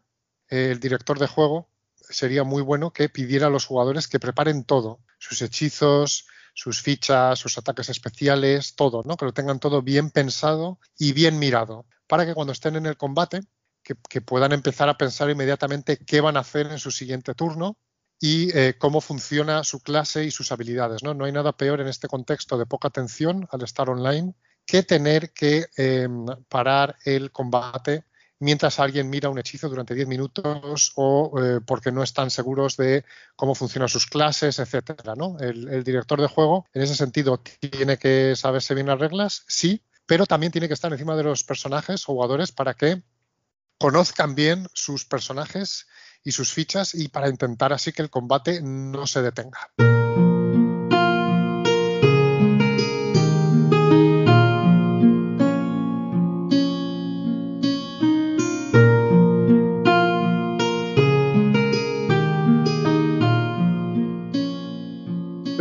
el 0.50 0.80
director 0.80 1.18
de 1.18 1.26
juego 1.26 1.68
sería 1.96 2.44
muy 2.44 2.62
bueno 2.62 2.94
que 2.94 3.10
pidiera 3.10 3.48
a 3.48 3.50
los 3.50 3.66
jugadores 3.66 4.08
que 4.08 4.20
preparen 4.20 4.66
todo, 4.66 5.00
sus 5.18 5.42
hechizos, 5.42 6.28
sus 6.54 6.84
fichas, 6.84 7.40
sus 7.40 7.58
ataques 7.58 7.90
especiales, 7.90 8.76
todo, 8.76 9.02
¿no? 9.04 9.18
Que 9.18 9.26
lo 9.26 9.34
tengan 9.34 9.60
todo 9.60 9.82
bien 9.82 10.12
pensado 10.12 10.78
y 10.96 11.14
bien 11.14 11.40
mirado, 11.40 11.88
para 12.06 12.24
que 12.24 12.36
cuando 12.36 12.54
estén 12.54 12.76
en 12.76 12.86
el 12.86 12.98
combate, 12.98 13.42
que, 13.82 13.96
que 14.08 14.22
puedan 14.22 14.52
empezar 14.52 14.90
a 14.90 14.98
pensar 15.00 15.28
inmediatamente 15.32 15.98
qué 15.98 16.22
van 16.22 16.38
a 16.38 16.42
hacer 16.42 16.68
en 16.68 16.78
su 16.78 16.92
siguiente 16.92 17.34
turno 17.34 17.80
y 18.24 18.56
eh, 18.56 18.76
cómo 18.78 19.02
funciona 19.02 19.64
su 19.64 19.82
clase 19.82 20.24
y 20.24 20.32
sus 20.32 20.52
habilidades. 20.52 21.04
¿no? 21.04 21.16
no 21.16 21.26
hay 21.26 21.32
nada 21.32 21.58
peor 21.58 21.82
en 21.82 21.88
este 21.88 22.08
contexto 22.08 22.58
de 22.58 22.68
poca 22.68 22.88
atención 22.88 23.48
al 23.52 23.64
estar 23.64 23.90
online 23.90 24.36
que 24.66 24.84
tener 24.84 25.34
que 25.34 25.66
em, 25.76 26.28
parar 26.48 26.96
el 27.04 27.32
combate 27.32 28.06
mientras 28.38 28.80
alguien 28.80 29.10
mira 29.10 29.30
un 29.30 29.40
hechizo 29.40 29.70
durante 29.70 29.96
10 29.96 30.08
minutos 30.08 30.92
o 30.96 31.34
eh, 31.42 31.60
porque 31.66 31.92
no 31.92 32.04
están 32.04 32.30
seguros 32.30 32.78
de 32.78 33.04
cómo 33.36 33.56
funcionan 33.56 33.90
sus 33.90 34.06
clases, 34.06 34.60
etcétera. 34.60 35.16
¿no? 35.16 35.38
El, 35.40 35.68
el, 35.68 35.84
director 35.84 36.22
de 36.22 36.28
juego, 36.28 36.68
en 36.74 36.84
ese 36.84 36.96
sentido, 36.96 37.42
tiene 37.60 37.98
que 37.98 38.36
saberse 38.36 38.76
bien 38.76 38.88
las 38.88 39.00
reglas, 39.00 39.44
sí, 39.48 39.84
pero 40.06 40.28
también 40.28 40.52
tiene 40.52 40.68
que 40.68 40.76
estar 40.76 40.92
encima 40.92 41.16
de 41.16 41.24
los 41.24 41.44
personajes 41.44 42.06
jugadores 42.06 42.52
para 42.52 42.76
que 42.76 43.02
conozcan 43.80 44.36
bien 44.36 44.68
sus 44.74 45.06
personajes 45.06 45.88
y 46.24 46.32
sus 46.32 46.52
fichas 46.54 46.96
y 46.96 47.08
para 47.08 47.30
intentar 47.30 47.74
así 47.74 47.92
que 47.92 48.02
el 48.02 48.10
combate 48.10 48.62
no 48.62 49.08
se 49.08 49.22
detenga. 49.22 49.72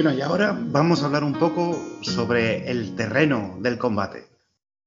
Bueno, 0.03 0.15
y 0.15 0.23
ahora 0.23 0.59
vamos 0.59 1.03
a 1.03 1.07
hablar 1.07 1.25
un 1.25 1.35
poco 1.35 1.79
sobre 2.01 2.71
el 2.71 2.97
terreno 2.97 3.59
del 3.61 3.77
combate. 3.77 4.27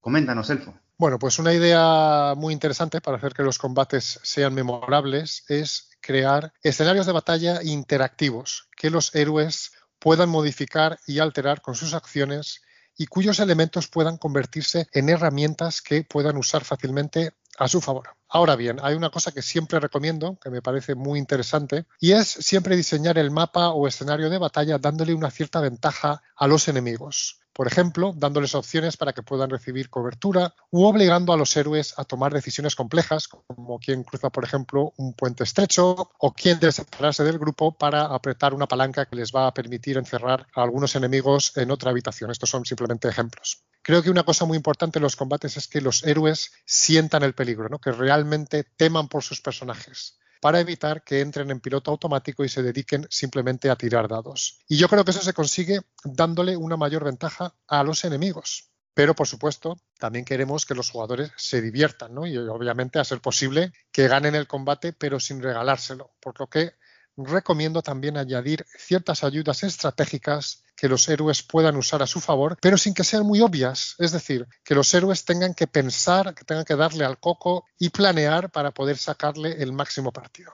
Coméntanos, 0.01 0.49
Elfo. 0.49 0.73
Bueno, 0.97 1.17
pues 1.17 1.39
una 1.39 1.53
idea 1.53 2.33
muy 2.37 2.53
interesante 2.53 3.01
para 3.01 3.17
hacer 3.17 3.33
que 3.33 3.43
los 3.43 3.57
combates 3.57 4.19
sean 4.21 4.53
memorables 4.53 5.43
es 5.47 5.89
crear 6.01 6.53
escenarios 6.61 7.07
de 7.07 7.11
batalla 7.11 7.63
interactivos 7.63 8.69
que 8.77 8.91
los 8.91 9.13
héroes 9.15 9.71
puedan 9.97 10.29
modificar 10.29 10.99
y 11.07 11.19
alterar 11.19 11.61
con 11.61 11.75
sus 11.75 11.93
acciones 11.95 12.61
y 12.95 13.07
cuyos 13.07 13.39
elementos 13.39 13.87
puedan 13.87 14.17
convertirse 14.17 14.87
en 14.91 15.09
herramientas 15.09 15.81
que 15.81 16.03
puedan 16.03 16.37
usar 16.37 16.63
fácilmente 16.63 17.33
a 17.57 17.67
su 17.67 17.81
favor. 17.81 18.09
Ahora 18.27 18.55
bien, 18.55 18.77
hay 18.83 18.93
una 18.93 19.09
cosa 19.09 19.31
que 19.31 19.41
siempre 19.41 19.79
recomiendo, 19.79 20.37
que 20.41 20.51
me 20.51 20.61
parece 20.61 20.93
muy 20.93 21.17
interesante, 21.17 21.85
y 21.99 22.11
es 22.11 22.27
siempre 22.27 22.75
diseñar 22.75 23.17
el 23.17 23.31
mapa 23.31 23.69
o 23.69 23.87
escenario 23.87 24.29
de 24.29 24.37
batalla 24.37 24.77
dándole 24.77 25.13
una 25.13 25.31
cierta 25.31 25.59
ventaja 25.59 26.21
a 26.35 26.47
los 26.47 26.67
enemigos 26.67 27.42
por 27.53 27.67
ejemplo, 27.67 28.13
dándoles 28.17 28.55
opciones 28.55 28.97
para 28.97 29.13
que 29.13 29.21
puedan 29.21 29.49
recibir 29.49 29.89
cobertura 29.89 30.55
u 30.71 30.83
obligando 30.85 31.31
a 31.31 31.37
los 31.37 31.55
héroes 31.55 31.93
a 31.97 32.03
tomar 32.03 32.33
decisiones 32.33 32.75
complejas, 32.75 33.27
como 33.27 33.79
quien 33.79 34.03
cruza, 34.03 34.31
por 34.31 34.43
ejemplo, 34.43 34.93
un 34.97 35.13
puente 35.13 35.43
estrecho 35.43 36.11
o 36.17 36.33
quién 36.33 36.59
debe 36.59 36.71
separarse 36.71 37.23
del 37.23 37.37
grupo 37.37 37.77
para 37.77 38.05
apretar 38.05 38.53
una 38.53 38.67
palanca 38.67 39.05
que 39.05 39.15
les 39.15 39.31
va 39.31 39.47
a 39.47 39.53
permitir 39.53 39.97
encerrar 39.97 40.47
a 40.55 40.63
algunos 40.63 40.95
enemigos 40.95 41.55
en 41.55 41.71
otra 41.71 41.91
habitación. 41.91 42.31
Estos 42.31 42.49
son 42.49 42.65
simplemente 42.65 43.07
ejemplos. 43.07 43.63
Creo 43.83 44.01
que 44.01 44.09
una 44.09 44.23
cosa 44.23 44.45
muy 44.45 44.57
importante 44.57 44.97
en 44.99 45.03
los 45.03 45.15
combates 45.15 45.57
es 45.57 45.67
que 45.67 45.81
los 45.81 46.03
héroes 46.03 46.51
sientan 46.65 47.23
el 47.23 47.33
peligro, 47.33 47.69
¿no? 47.69 47.79
que 47.79 47.91
realmente 47.91 48.63
teman 48.63 49.07
por 49.07 49.23
sus 49.23 49.41
personajes 49.41 50.17
para 50.43 50.59
evitar 50.59 51.05
que 51.05 51.21
entren 51.21 51.51
en 51.51 51.61
piloto 51.61 51.89
automático 51.89 52.43
y 52.43 52.49
se 52.49 52.61
dediquen 52.61 53.07
simplemente 53.09 53.69
a 53.69 53.77
tirar 53.77 54.09
dados. 54.09 54.59
Y 54.67 54.75
yo 54.75 54.89
creo 54.89 55.05
que 55.05 55.11
eso 55.11 55.21
se 55.21 55.31
consigue 55.31 55.79
dándole 56.03 56.57
una 56.57 56.75
mayor 56.75 57.05
ventaja 57.05 57.55
a 57.65 57.81
los 57.81 58.03
enemigos. 58.03 58.69
Pero, 58.93 59.15
por 59.15 59.25
supuesto, 59.25 59.77
también 59.97 60.25
queremos 60.25 60.65
que 60.65 60.75
los 60.75 60.89
jugadores 60.89 61.31
se 61.37 61.61
diviertan, 61.61 62.13
¿no? 62.13 62.27
Y 62.27 62.37
obviamente, 62.37 62.99
a 62.99 63.05
ser 63.05 63.21
posible, 63.21 63.71
que 63.93 64.09
ganen 64.09 64.35
el 64.35 64.45
combate, 64.45 64.91
pero 64.91 65.17
sin 65.17 65.41
regalárselo. 65.41 66.11
Por 66.19 66.37
lo 66.37 66.47
que 66.47 66.73
recomiendo 67.17 67.81
también 67.81 68.17
añadir 68.17 68.65
ciertas 68.77 69.23
ayudas 69.23 69.63
estratégicas 69.63 70.63
que 70.75 70.89
los 70.89 71.07
héroes 71.07 71.43
puedan 71.43 71.75
usar 71.75 72.01
a 72.01 72.07
su 72.07 72.19
favor, 72.19 72.57
pero 72.61 72.77
sin 72.77 72.93
que 72.93 73.03
sean 73.03 73.25
muy 73.25 73.41
obvias. 73.41 73.95
Es 73.99 74.11
decir, 74.11 74.47
que 74.63 74.75
los 74.75 74.93
héroes 74.93 75.25
tengan 75.25 75.53
que 75.53 75.67
pensar, 75.67 76.33
que 76.33 76.43
tengan 76.43 76.65
que 76.65 76.75
darle 76.75 77.05
al 77.05 77.19
coco 77.19 77.65
y 77.77 77.89
planear 77.89 78.51
para 78.51 78.71
poder 78.71 78.97
sacarle 78.97 79.61
el 79.61 79.71
máximo 79.71 80.11
partido. 80.11 80.51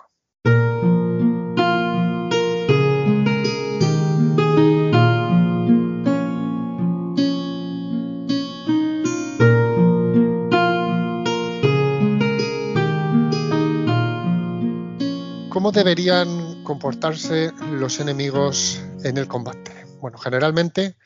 ¿Cómo 15.49 15.73
deberían 15.73 16.48
comportarse 16.69 17.51
los 17.71 17.99
enemigos 17.99 18.79
en 19.03 19.17
el 19.17 19.27
combate? 19.27 19.87
Bueno, 20.01 20.19
generalmente 20.19 20.97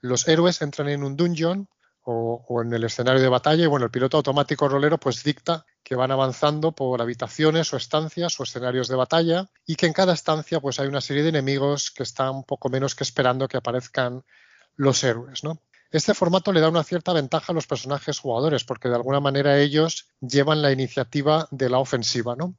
los 0.00 0.28
héroes 0.28 0.62
entran 0.62 0.88
en 0.90 1.02
un 1.02 1.16
dungeon 1.16 1.68
o, 2.04 2.62
en 2.62 2.72
el 2.72 2.84
escenario 2.84 3.20
de 3.20 3.28
batalla 3.28 3.64
y 3.64 3.66
bueno, 3.66 3.86
el 3.86 3.90
piloto 3.90 4.18
automático 4.18 4.68
rolero 4.68 4.96
pues 4.96 5.24
dicta 5.24 5.66
que 5.82 5.96
van 5.96 6.12
avanzando 6.12 6.70
por 6.70 7.02
habitaciones 7.02 7.74
o 7.74 7.76
estancias 7.76 8.38
o 8.38 8.44
escenarios 8.44 8.86
de 8.86 8.94
batalla 8.94 9.50
y 9.66 9.74
que 9.74 9.86
en 9.86 9.92
cada 9.92 10.12
estancia 10.12 10.60
pues 10.60 10.78
hay 10.78 10.86
una 10.86 11.00
serie 11.00 11.24
de 11.24 11.30
enemigos 11.30 11.90
que 11.90 12.04
están 12.04 12.44
poco 12.44 12.68
menos 12.68 12.94
que 12.94 13.02
esperando 13.02 13.48
que 13.48 13.56
aparezcan 13.56 14.22
los 14.76 15.02
héroes, 15.02 15.42
¿no? 15.42 15.60
Este 15.90 16.14
formato 16.14 16.52
le 16.52 16.60
da 16.60 16.68
una 16.68 16.84
cierta 16.84 17.12
ventaja 17.12 17.52
a 17.52 17.56
los 17.56 17.66
personajes 17.66 18.20
jugadores 18.20 18.62
porque 18.62 18.88
de 18.88 18.94
alguna 18.94 19.18
manera 19.18 19.58
ellos 19.58 20.06
llevan 20.20 20.62
la 20.62 20.70
iniciativa 20.70 21.48
de 21.50 21.70
la 21.70 21.80
ofensiva, 21.80 22.36
¿no? 22.36 22.54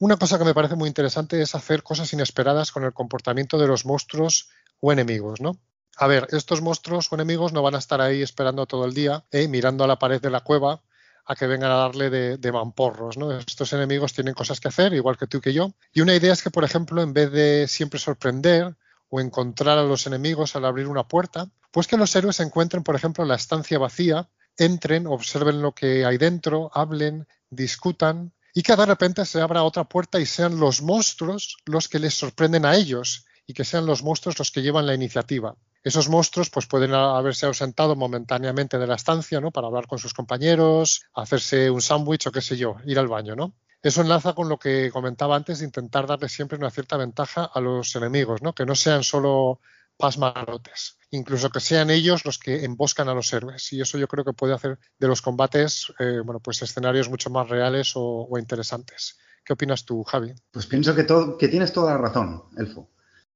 Una 0.00 0.16
cosa 0.16 0.38
que 0.38 0.44
me 0.44 0.54
parece 0.54 0.76
muy 0.76 0.88
interesante 0.88 1.42
es 1.42 1.54
hacer 1.54 1.82
cosas 1.82 2.12
inesperadas 2.12 2.70
con 2.70 2.84
el 2.84 2.92
comportamiento 2.92 3.58
de 3.58 3.66
los 3.66 3.84
monstruos 3.84 4.48
o 4.80 4.92
enemigos, 4.92 5.40
¿no? 5.40 5.58
A 5.96 6.06
ver, 6.06 6.28
estos 6.30 6.62
monstruos 6.62 7.10
o 7.10 7.16
enemigos 7.16 7.52
no 7.52 7.62
van 7.62 7.74
a 7.74 7.78
estar 7.78 8.00
ahí 8.00 8.22
esperando 8.22 8.66
todo 8.66 8.84
el 8.84 8.94
día, 8.94 9.24
¿eh? 9.32 9.48
mirando 9.48 9.82
a 9.82 9.88
la 9.88 9.98
pared 9.98 10.20
de 10.20 10.30
la 10.30 10.40
cueva 10.40 10.80
a 11.26 11.34
que 11.34 11.48
vengan 11.48 11.72
a 11.72 11.76
darle 11.76 12.10
de, 12.10 12.38
de, 12.38 12.52
mamporros, 12.52 13.18
¿no? 13.18 13.32
Estos 13.36 13.72
enemigos 13.72 14.14
tienen 14.14 14.34
cosas 14.34 14.60
que 14.60 14.68
hacer, 14.68 14.94
igual 14.94 15.18
que 15.18 15.26
tú 15.26 15.40
que 15.40 15.52
yo. 15.52 15.74
Y 15.92 16.00
una 16.00 16.14
idea 16.14 16.32
es 16.32 16.42
que, 16.42 16.50
por 16.50 16.64
ejemplo, 16.64 17.02
en 17.02 17.12
vez 17.12 17.32
de 17.32 17.66
siempre 17.68 17.98
sorprender 17.98 18.76
o 19.10 19.20
encontrar 19.20 19.78
a 19.78 19.82
los 19.82 20.06
enemigos 20.06 20.54
al 20.54 20.64
abrir 20.64 20.86
una 20.86 21.06
puerta, 21.06 21.50
pues 21.70 21.86
que 21.86 21.96
los 21.96 22.14
héroes 22.14 22.40
encuentren, 22.40 22.82
por 22.82 22.94
ejemplo, 22.94 23.24
la 23.24 23.34
estancia 23.34 23.78
vacía, 23.78 24.28
entren, 24.56 25.06
observen 25.06 25.60
lo 25.60 25.72
que 25.72 26.06
hay 26.06 26.16
dentro, 26.16 26.70
hablen, 26.72 27.26
discutan, 27.50 28.32
y 28.54 28.62
que 28.62 28.76
de 28.76 28.86
repente 28.86 29.24
se 29.24 29.40
abra 29.40 29.62
otra 29.62 29.84
puerta 29.84 30.20
y 30.20 30.26
sean 30.26 30.58
los 30.58 30.82
monstruos 30.82 31.56
los 31.64 31.88
que 31.88 31.98
les 31.98 32.14
sorprenden 32.14 32.64
a 32.64 32.76
ellos 32.76 33.26
y 33.46 33.54
que 33.54 33.64
sean 33.64 33.86
los 33.86 34.02
monstruos 34.02 34.38
los 34.38 34.50
que 34.50 34.62
llevan 34.62 34.86
la 34.86 34.94
iniciativa. 34.94 35.56
Esos 35.82 36.08
monstruos 36.08 36.50
pues 36.50 36.66
pueden 36.66 36.92
haberse 36.92 37.46
ausentado 37.46 37.96
momentáneamente 37.96 38.78
de 38.78 38.86
la 38.86 38.96
estancia, 38.96 39.40
¿no? 39.40 39.50
Para 39.50 39.68
hablar 39.68 39.86
con 39.86 39.98
sus 39.98 40.12
compañeros, 40.12 41.02
hacerse 41.14 41.70
un 41.70 41.80
sándwich 41.80 42.26
o 42.26 42.32
qué 42.32 42.42
sé 42.42 42.56
yo, 42.56 42.76
ir 42.84 42.98
al 42.98 43.08
baño, 43.08 43.34
¿no? 43.36 43.54
Eso 43.80 44.02
enlaza 44.02 44.34
con 44.34 44.48
lo 44.48 44.58
que 44.58 44.90
comentaba 44.90 45.36
antes 45.36 45.60
de 45.60 45.64
intentar 45.64 46.06
darle 46.06 46.28
siempre 46.28 46.58
una 46.58 46.70
cierta 46.70 46.96
ventaja 46.96 47.44
a 47.44 47.60
los 47.60 47.94
enemigos, 47.94 48.42
¿no? 48.42 48.52
Que 48.52 48.66
no 48.66 48.74
sean 48.74 49.04
solo 49.04 49.60
pasmarotes, 49.98 50.96
incluso 51.10 51.50
que 51.50 51.60
sean 51.60 51.90
ellos 51.90 52.24
los 52.24 52.38
que 52.38 52.64
emboscan 52.64 53.08
a 53.08 53.14
los 53.14 53.32
héroes. 53.32 53.72
Y 53.72 53.80
eso 53.80 53.98
yo 53.98 54.08
creo 54.08 54.24
que 54.24 54.32
puede 54.32 54.54
hacer 54.54 54.78
de 54.98 55.08
los 55.08 55.20
combates, 55.20 55.92
eh, 55.98 56.20
bueno, 56.24 56.40
pues 56.40 56.62
escenarios 56.62 57.10
mucho 57.10 57.28
más 57.30 57.48
reales 57.48 57.92
o, 57.96 58.28
interesantes. 58.38 59.18
¿Qué 59.44 59.52
opinas 59.52 59.84
tú, 59.84 60.02
Javi? 60.04 60.32
Pues 60.50 60.66
pienso 60.66 60.94
que, 60.94 61.06
que 61.38 61.48
tienes 61.48 61.72
toda 61.72 61.92
la 61.92 61.98
razón, 61.98 62.44
Elfo. 62.56 62.88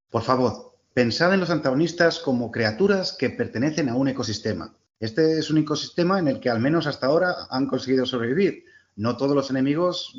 Por 0.08 0.22
favor, 0.22 0.78
pensad 0.94 1.34
en 1.34 1.40
los 1.40 1.50
antagonistas 1.50 2.18
como 2.18 2.50
criaturas 2.50 3.12
que 3.12 3.30
pertenecen 3.30 3.88
a 3.88 3.96
un 3.96 4.08
ecosistema. 4.08 4.74
Este 5.00 5.38
es 5.38 5.50
un 5.50 5.58
ecosistema 5.58 6.18
en 6.18 6.28
el 6.28 6.38
que 6.38 6.50
al 6.50 6.60
menos 6.60 6.86
hasta 6.86 7.06
ahora 7.06 7.34
han 7.50 7.66
conseguido 7.66 8.06
sobrevivir. 8.06 8.64
No 8.94 9.16
todos 9.16 9.34
los 9.34 9.50
enemigos 9.50 10.14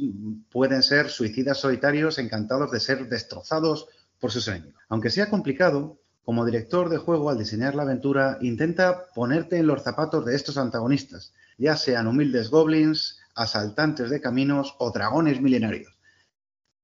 pueden 0.52 0.82
ser 0.84 1.10
suicidas 1.10 1.60
solitarios 1.60 2.18
encantados 2.18 2.72
de 2.72 2.80
ser 2.80 3.08
destrozados 3.08 3.88
por 4.20 4.32
sus 4.32 4.48
enemigos. 4.48 4.82
Aunque 4.90 5.10
sea 5.10 5.30
complicado, 5.30 6.00
como 6.24 6.46
director 6.46 6.90
de 6.90 6.98
juego, 6.98 7.30
al 7.30 7.38
diseñar 7.38 7.76
la 7.76 7.84
aventura, 7.84 8.38
intenta 8.42 9.08
ponerte 9.14 9.58
en 9.58 9.68
los 9.68 9.84
zapatos 9.84 10.26
de 10.26 10.36
estos 10.36 10.58
antagonistas, 10.58 11.34
ya 11.58 11.76
sean 11.76 12.08
humildes 12.08 12.50
goblins, 12.50 13.20
asaltantes 13.36 14.10
de 14.10 14.22
caminos 14.22 14.76
o 14.80 14.92
dragones 14.92 15.42
milenarios. 15.42 15.94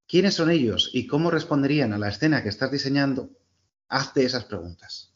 ¿Quiénes 0.08 0.34
son 0.34 0.50
ellos 0.50 0.90
y 0.94 1.08
cómo 1.08 1.32
responderían 1.32 1.94
a 1.94 1.98
la 1.98 2.10
escena 2.10 2.44
que 2.44 2.50
estás 2.50 2.72
diseñando? 2.72 3.30
Hazte 3.88 4.26
esas 4.26 4.44
preguntas. 4.44 5.14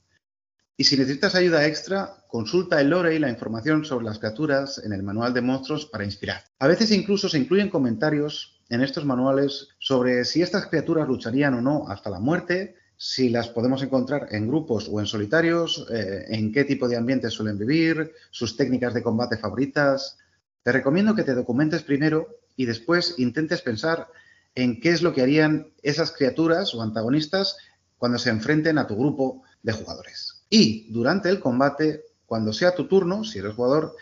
Y 0.77 0.85
si 0.85 0.97
necesitas 0.97 1.35
ayuda 1.35 1.67
extra, 1.67 2.23
consulta 2.27 2.81
el 2.81 2.89
lore 2.89 3.15
y 3.15 3.19
la 3.19 3.29
información 3.29 3.85
sobre 3.85 4.05
las 4.05 4.19
criaturas 4.19 4.81
en 4.83 4.93
el 4.93 5.03
manual 5.03 5.33
de 5.33 5.41
monstruos 5.41 5.85
para 5.85 6.05
inspirar. 6.05 6.43
A 6.59 6.67
veces 6.67 6.91
incluso 6.91 7.29
se 7.29 7.37
incluyen 7.37 7.69
comentarios 7.69 8.61
en 8.69 8.81
estos 8.81 9.05
manuales 9.05 9.67
sobre 9.79 10.25
si 10.25 10.41
estas 10.41 10.67
criaturas 10.67 11.07
lucharían 11.07 11.53
o 11.53 11.61
no 11.61 11.87
hasta 11.89 12.09
la 12.09 12.19
muerte, 12.19 12.75
si 12.97 13.29
las 13.29 13.49
podemos 13.49 13.81
encontrar 13.83 14.27
en 14.31 14.47
grupos 14.47 14.89
o 14.91 14.99
en 14.99 15.05
solitarios, 15.05 15.85
eh, 15.91 16.25
en 16.29 16.51
qué 16.51 16.63
tipo 16.63 16.87
de 16.87 16.97
ambientes 16.97 17.33
suelen 17.33 17.57
vivir, 17.57 18.13
sus 18.31 18.55
técnicas 18.55 18.93
de 18.93 19.03
combate 19.03 19.37
favoritas. 19.37 20.17
Te 20.63 20.71
recomiendo 20.71 21.15
que 21.15 21.23
te 21.23 21.33
documentes 21.33 21.83
primero 21.83 22.39
y 22.55 22.65
después 22.65 23.15
intentes 23.17 23.61
pensar 23.61 24.07
en 24.55 24.79
qué 24.79 24.91
es 24.91 25.01
lo 25.01 25.13
que 25.13 25.21
harían 25.21 25.73
esas 25.81 26.11
criaturas 26.11 26.73
o 26.75 26.81
antagonistas 26.81 27.57
cuando 27.97 28.17
se 28.17 28.29
enfrenten 28.29 28.77
a 28.77 28.87
tu 28.87 28.95
grupo 28.95 29.43
de 29.61 29.73
jugadores. 29.73 30.43
Y 30.49 30.91
durante 30.91 31.29
el 31.29 31.39
combate, 31.39 32.03
cuando 32.25 32.53
sea 32.53 32.75
tu 32.75 32.87
turno, 32.87 33.23
si 33.23 33.39
eres 33.39 33.55
jugador, 33.55 33.95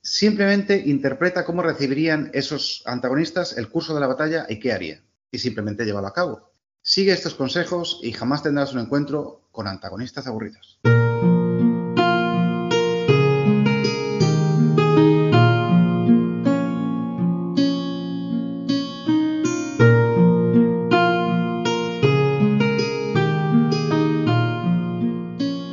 simplemente 0.00 0.82
interpreta 0.86 1.44
cómo 1.44 1.62
recibirían 1.62 2.30
esos 2.34 2.82
antagonistas 2.86 3.56
el 3.56 3.68
curso 3.68 3.94
de 3.94 4.00
la 4.00 4.06
batalla 4.06 4.46
y 4.48 4.58
qué 4.58 4.72
harían. 4.72 5.02
Y 5.30 5.38
simplemente 5.38 5.84
llévalo 5.84 6.06
a 6.06 6.12
cabo. 6.12 6.50
Sigue 6.88 7.12
estos 7.12 7.34
consejos 7.34 7.98
y 8.00 8.12
jamás 8.12 8.44
tendrás 8.44 8.72
un 8.72 8.78
encuentro 8.78 9.40
con 9.50 9.66
antagonistas 9.66 10.28
aburridos. 10.28 10.78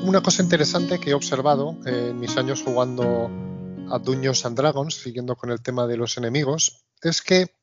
Una 0.02 0.22
cosa 0.24 0.42
interesante 0.42 1.00
que 1.00 1.12
he 1.12 1.14
observado 1.14 1.78
en 1.86 2.20
mis 2.20 2.36
años 2.38 2.64
jugando 2.64 3.30
a 3.92 4.00
Dungeons 4.00 4.48
and 4.48 4.58
Dragons, 4.58 4.96
siguiendo 4.96 5.36
con 5.36 5.52
el 5.52 5.62
tema 5.62 5.86
de 5.86 5.98
los 5.98 6.18
enemigos, 6.18 6.88
es 7.04 7.22
que 7.22 7.63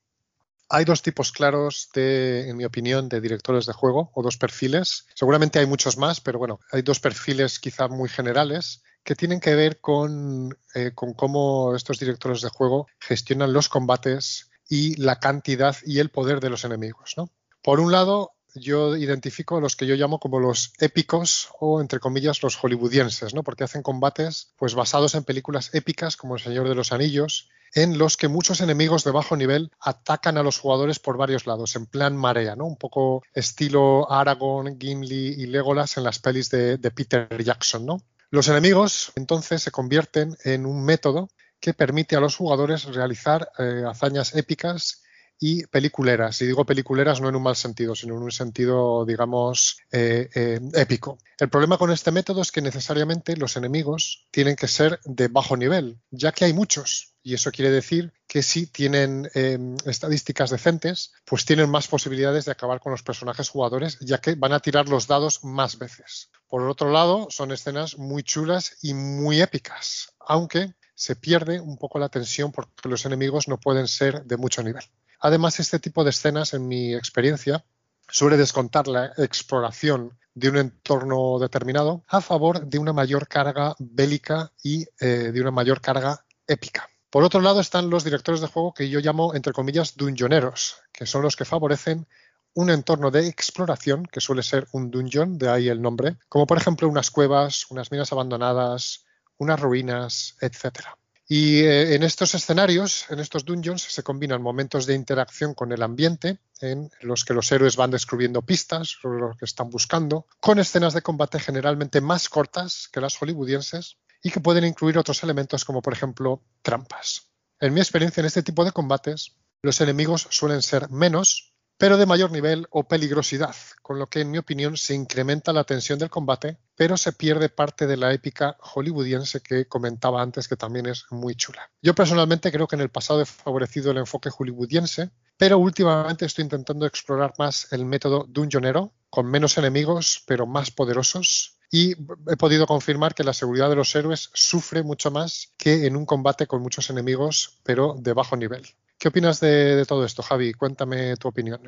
hay 0.70 0.84
dos 0.84 1.02
tipos 1.02 1.32
claros 1.32 1.90
de, 1.92 2.48
en 2.48 2.56
mi 2.56 2.64
opinión, 2.64 3.08
de 3.08 3.20
directores 3.20 3.66
de 3.66 3.72
juego 3.72 4.12
o 4.14 4.22
dos 4.22 4.36
perfiles. 4.36 5.06
Seguramente 5.14 5.58
hay 5.58 5.66
muchos 5.66 5.98
más, 5.98 6.20
pero 6.20 6.38
bueno, 6.38 6.60
hay 6.70 6.82
dos 6.82 7.00
perfiles 7.00 7.58
quizá 7.58 7.88
muy 7.88 8.08
generales 8.08 8.82
que 9.02 9.16
tienen 9.16 9.40
que 9.40 9.54
ver 9.54 9.80
con, 9.80 10.56
eh, 10.74 10.92
con 10.94 11.14
cómo 11.14 11.74
estos 11.74 11.98
directores 11.98 12.40
de 12.42 12.50
juego 12.50 12.86
gestionan 13.00 13.52
los 13.52 13.68
combates 13.68 14.50
y 14.68 14.94
la 14.96 15.18
cantidad 15.18 15.76
y 15.84 15.98
el 15.98 16.10
poder 16.10 16.38
de 16.38 16.50
los 16.50 16.64
enemigos. 16.64 17.14
¿no? 17.16 17.30
Por 17.62 17.80
un 17.80 17.90
lado, 17.90 18.32
yo 18.54 18.96
identifico 18.96 19.56
a 19.56 19.60
los 19.60 19.76
que 19.76 19.86
yo 19.86 19.94
llamo 19.94 20.18
como 20.18 20.40
los 20.40 20.72
épicos 20.78 21.48
o 21.58 21.80
entre 21.80 22.00
comillas 22.00 22.42
los 22.42 22.56
hollywoodienses, 22.56 23.34
¿no? 23.34 23.42
Porque 23.42 23.64
hacen 23.64 23.82
combates 23.82 24.52
pues 24.56 24.74
basados 24.74 25.14
en 25.14 25.24
películas 25.24 25.74
épicas 25.74 26.16
como 26.16 26.36
El 26.36 26.42
Señor 26.42 26.68
de 26.68 26.74
los 26.74 26.92
Anillos 26.92 27.48
en 27.74 27.98
los 27.98 28.16
que 28.16 28.28
muchos 28.28 28.60
enemigos 28.60 29.04
de 29.04 29.12
bajo 29.12 29.36
nivel 29.36 29.70
atacan 29.80 30.36
a 30.38 30.42
los 30.42 30.58
jugadores 30.58 30.98
por 30.98 31.16
varios 31.16 31.46
lados, 31.46 31.76
en 31.76 31.86
plan 31.86 32.16
marea, 32.16 32.56
¿no? 32.56 32.66
Un 32.66 32.76
poco 32.76 33.22
estilo 33.32 34.10
Aragorn, 34.10 34.78
Gimli 34.80 35.34
y 35.38 35.46
Legolas 35.46 35.96
en 35.96 36.04
las 36.04 36.18
pelis 36.18 36.50
de, 36.50 36.78
Peter 36.78 37.28
Jackson, 37.42 37.86
¿no? 37.86 38.02
Los 38.30 38.48
enemigos 38.48 39.12
entonces 39.16 39.62
se 39.62 39.70
convierten 39.70 40.36
en 40.44 40.66
un 40.66 40.84
método 40.84 41.28
que 41.60 41.74
permite 41.74 42.16
a 42.16 42.20
los 42.20 42.36
jugadores 42.36 42.84
realizar 42.84 43.50
eh, 43.58 43.84
hazañas 43.86 44.34
épicas 44.34 45.02
y 45.40 45.66
peliculeras. 45.66 46.40
Y 46.42 46.46
digo 46.46 46.66
peliculeras 46.66 47.20
no 47.20 47.30
en 47.30 47.36
un 47.36 47.42
mal 47.42 47.56
sentido, 47.56 47.94
sino 47.94 48.14
en 48.16 48.22
un 48.22 48.30
sentido, 48.30 49.06
digamos, 49.06 49.78
eh, 49.90 50.28
eh, 50.34 50.60
épico. 50.74 51.18
El 51.38 51.48
problema 51.48 51.78
con 51.78 51.90
este 51.90 52.12
método 52.12 52.42
es 52.42 52.52
que 52.52 52.60
necesariamente 52.60 53.36
los 53.36 53.56
enemigos 53.56 54.28
tienen 54.30 54.54
que 54.54 54.68
ser 54.68 55.00
de 55.04 55.28
bajo 55.28 55.56
nivel, 55.56 55.98
ya 56.10 56.32
que 56.32 56.44
hay 56.44 56.52
muchos. 56.52 57.14
Y 57.22 57.34
eso 57.34 57.50
quiere 57.50 57.70
decir 57.70 58.12
que 58.26 58.42
si 58.42 58.66
tienen 58.66 59.30
em, 59.34 59.76
estadísticas 59.86 60.50
decentes, 60.50 61.12
pues 61.24 61.44
tienen 61.46 61.70
más 61.70 61.88
posibilidades 61.88 62.44
de 62.44 62.52
acabar 62.52 62.80
con 62.80 62.92
los 62.92 63.02
personajes 63.02 63.48
jugadores, 63.48 63.98
ya 64.00 64.18
que 64.18 64.34
van 64.34 64.52
a 64.52 64.60
tirar 64.60 64.88
los 64.88 65.06
dados 65.06 65.42
más 65.42 65.78
veces. 65.78 66.30
Por 66.48 66.68
otro 66.68 66.90
lado, 66.90 67.28
son 67.30 67.52
escenas 67.52 67.96
muy 67.96 68.22
chulas 68.22 68.76
y 68.82 68.92
muy 68.92 69.40
épicas, 69.40 70.12
aunque 70.18 70.74
se 70.94 71.16
pierde 71.16 71.60
un 71.60 71.78
poco 71.78 71.98
la 71.98 72.10
tensión 72.10 72.52
porque 72.52 72.88
los 72.88 73.06
enemigos 73.06 73.48
no 73.48 73.58
pueden 73.58 73.88
ser 73.88 74.24
de 74.24 74.36
mucho 74.36 74.62
nivel. 74.62 74.84
Además, 75.20 75.60
este 75.60 75.78
tipo 75.78 76.02
de 76.02 76.10
escenas, 76.10 76.54
en 76.54 76.66
mi 76.66 76.94
experiencia, 76.94 77.64
suele 78.08 78.36
descontar 78.36 78.88
la 78.88 79.12
exploración 79.18 80.18
de 80.34 80.48
un 80.48 80.56
entorno 80.56 81.38
determinado 81.38 82.04
a 82.08 82.20
favor 82.20 82.66
de 82.66 82.78
una 82.78 82.92
mayor 82.92 83.28
carga 83.28 83.74
bélica 83.78 84.52
y 84.62 84.86
eh, 85.00 85.30
de 85.32 85.40
una 85.40 85.50
mayor 85.50 85.80
carga 85.80 86.24
épica. 86.46 86.88
Por 87.10 87.24
otro 87.24 87.40
lado 87.40 87.60
están 87.60 87.90
los 87.90 88.04
directores 88.04 88.40
de 88.40 88.46
juego 88.46 88.72
que 88.72 88.88
yo 88.88 89.00
llamo, 89.00 89.34
entre 89.34 89.52
comillas, 89.52 89.96
dungeoneros, 89.96 90.76
que 90.92 91.06
son 91.06 91.22
los 91.22 91.36
que 91.36 91.44
favorecen 91.44 92.06
un 92.54 92.70
entorno 92.70 93.10
de 93.10 93.26
exploración, 93.26 94.06
que 94.06 94.20
suele 94.20 94.42
ser 94.42 94.68
un 94.72 94.90
dungeon, 94.90 95.38
de 95.38 95.48
ahí 95.48 95.68
el 95.68 95.82
nombre, 95.82 96.16
como 96.28 96.46
por 96.46 96.58
ejemplo 96.58 96.88
unas 96.88 97.10
cuevas, 97.10 97.66
unas 97.70 97.90
minas 97.90 98.12
abandonadas, 98.12 99.04
unas 99.38 99.60
ruinas, 99.60 100.36
etcétera. 100.40 100.96
Y 101.32 101.60
eh, 101.60 101.94
en 101.94 102.02
estos 102.02 102.34
escenarios, 102.34 103.06
en 103.08 103.20
estos 103.20 103.44
dungeons, 103.44 103.82
se 103.82 104.02
combinan 104.02 104.42
momentos 104.42 104.84
de 104.84 104.96
interacción 104.96 105.54
con 105.54 105.70
el 105.70 105.80
ambiente, 105.84 106.40
en 106.60 106.90
los 107.02 107.24
que 107.24 107.34
los 107.34 107.52
héroes 107.52 107.76
van 107.76 107.92
descubriendo 107.92 108.42
pistas 108.42 108.96
sobre 109.00 109.20
lo 109.20 109.36
que 109.36 109.44
están 109.44 109.70
buscando, 109.70 110.26
con 110.40 110.58
escenas 110.58 110.92
de 110.92 111.02
combate 111.02 111.38
generalmente 111.38 112.00
más 112.00 112.28
cortas 112.28 112.88
que 112.92 113.00
las 113.00 113.16
hollywoodienses 113.16 113.98
y 114.24 114.32
que 114.32 114.40
pueden 114.40 114.64
incluir 114.64 114.98
otros 114.98 115.22
elementos 115.22 115.64
como 115.64 115.82
por 115.82 115.92
ejemplo 115.92 116.42
trampas. 116.62 117.30
En 117.60 117.74
mi 117.74 117.80
experiencia 117.80 118.22
en 118.22 118.26
este 118.26 118.42
tipo 118.42 118.64
de 118.64 118.72
combates, 118.72 119.36
los 119.62 119.80
enemigos 119.80 120.26
suelen 120.30 120.62
ser 120.62 120.90
menos 120.90 121.54
pero 121.80 121.96
de 121.96 122.04
mayor 122.04 122.30
nivel 122.30 122.66
o 122.72 122.86
peligrosidad, 122.86 123.56
con 123.80 123.98
lo 123.98 124.06
que 124.06 124.20
en 124.20 124.30
mi 124.30 124.36
opinión 124.36 124.76
se 124.76 124.94
incrementa 124.94 125.54
la 125.54 125.64
tensión 125.64 125.98
del 125.98 126.10
combate, 126.10 126.58
pero 126.76 126.98
se 126.98 127.10
pierde 127.12 127.48
parte 127.48 127.86
de 127.86 127.96
la 127.96 128.12
épica 128.12 128.58
hollywoodiense 128.60 129.40
que 129.40 129.64
comentaba 129.64 130.20
antes, 130.20 130.46
que 130.46 130.56
también 130.56 130.84
es 130.84 131.06
muy 131.10 131.36
chula. 131.36 131.70
Yo 131.80 131.94
personalmente 131.94 132.52
creo 132.52 132.66
que 132.66 132.76
en 132.76 132.82
el 132.82 132.90
pasado 132.90 133.22
he 133.22 133.24
favorecido 133.24 133.92
el 133.92 133.96
enfoque 133.96 134.28
hollywoodiense, 134.28 135.08
pero 135.38 135.56
últimamente 135.56 136.26
estoy 136.26 136.42
intentando 136.44 136.84
explorar 136.84 137.32
más 137.38 137.72
el 137.72 137.86
método 137.86 138.26
dungeonero, 138.28 138.92
con 139.08 139.24
menos 139.24 139.56
enemigos, 139.56 140.22
pero 140.26 140.46
más 140.46 140.70
poderosos, 140.70 141.56
y 141.72 141.92
he 141.92 142.36
podido 142.36 142.66
confirmar 142.66 143.14
que 143.14 143.24
la 143.24 143.32
seguridad 143.32 143.70
de 143.70 143.76
los 143.76 143.94
héroes 143.94 144.28
sufre 144.34 144.82
mucho 144.82 145.10
más 145.10 145.54
que 145.56 145.86
en 145.86 145.96
un 145.96 146.04
combate 146.04 146.46
con 146.46 146.60
muchos 146.60 146.90
enemigos, 146.90 147.58
pero 147.62 147.96
de 147.98 148.12
bajo 148.12 148.36
nivel. 148.36 148.66
¿Qué 149.00 149.08
opinas 149.08 149.40
de, 149.40 149.86
todo 149.88 150.04
esto, 150.04 150.22
Javi? 150.22 150.52
Cuéntame 150.52 151.16
tu 151.16 151.26
opinión. 151.28 151.62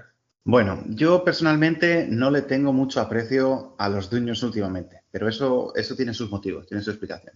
Bueno, 0.45 0.85
yo 0.89 1.25
personalmente 1.25 2.07
no 2.07 2.31
le 2.31 2.43
tengo 2.43 2.75
mucho 2.75 3.01
aprecio 3.01 3.75
a 3.79 3.89
los 3.89 4.11
dueños 4.11 4.43
últimamente, 4.43 5.05
pero 5.11 5.31
eso, 5.31 5.73
eso 5.75 5.97
tiene 5.97 6.13
sus 6.13 6.31
motivos, 6.31 6.67
tiene 6.67 6.83
su 6.83 6.91
explicación. 6.91 7.35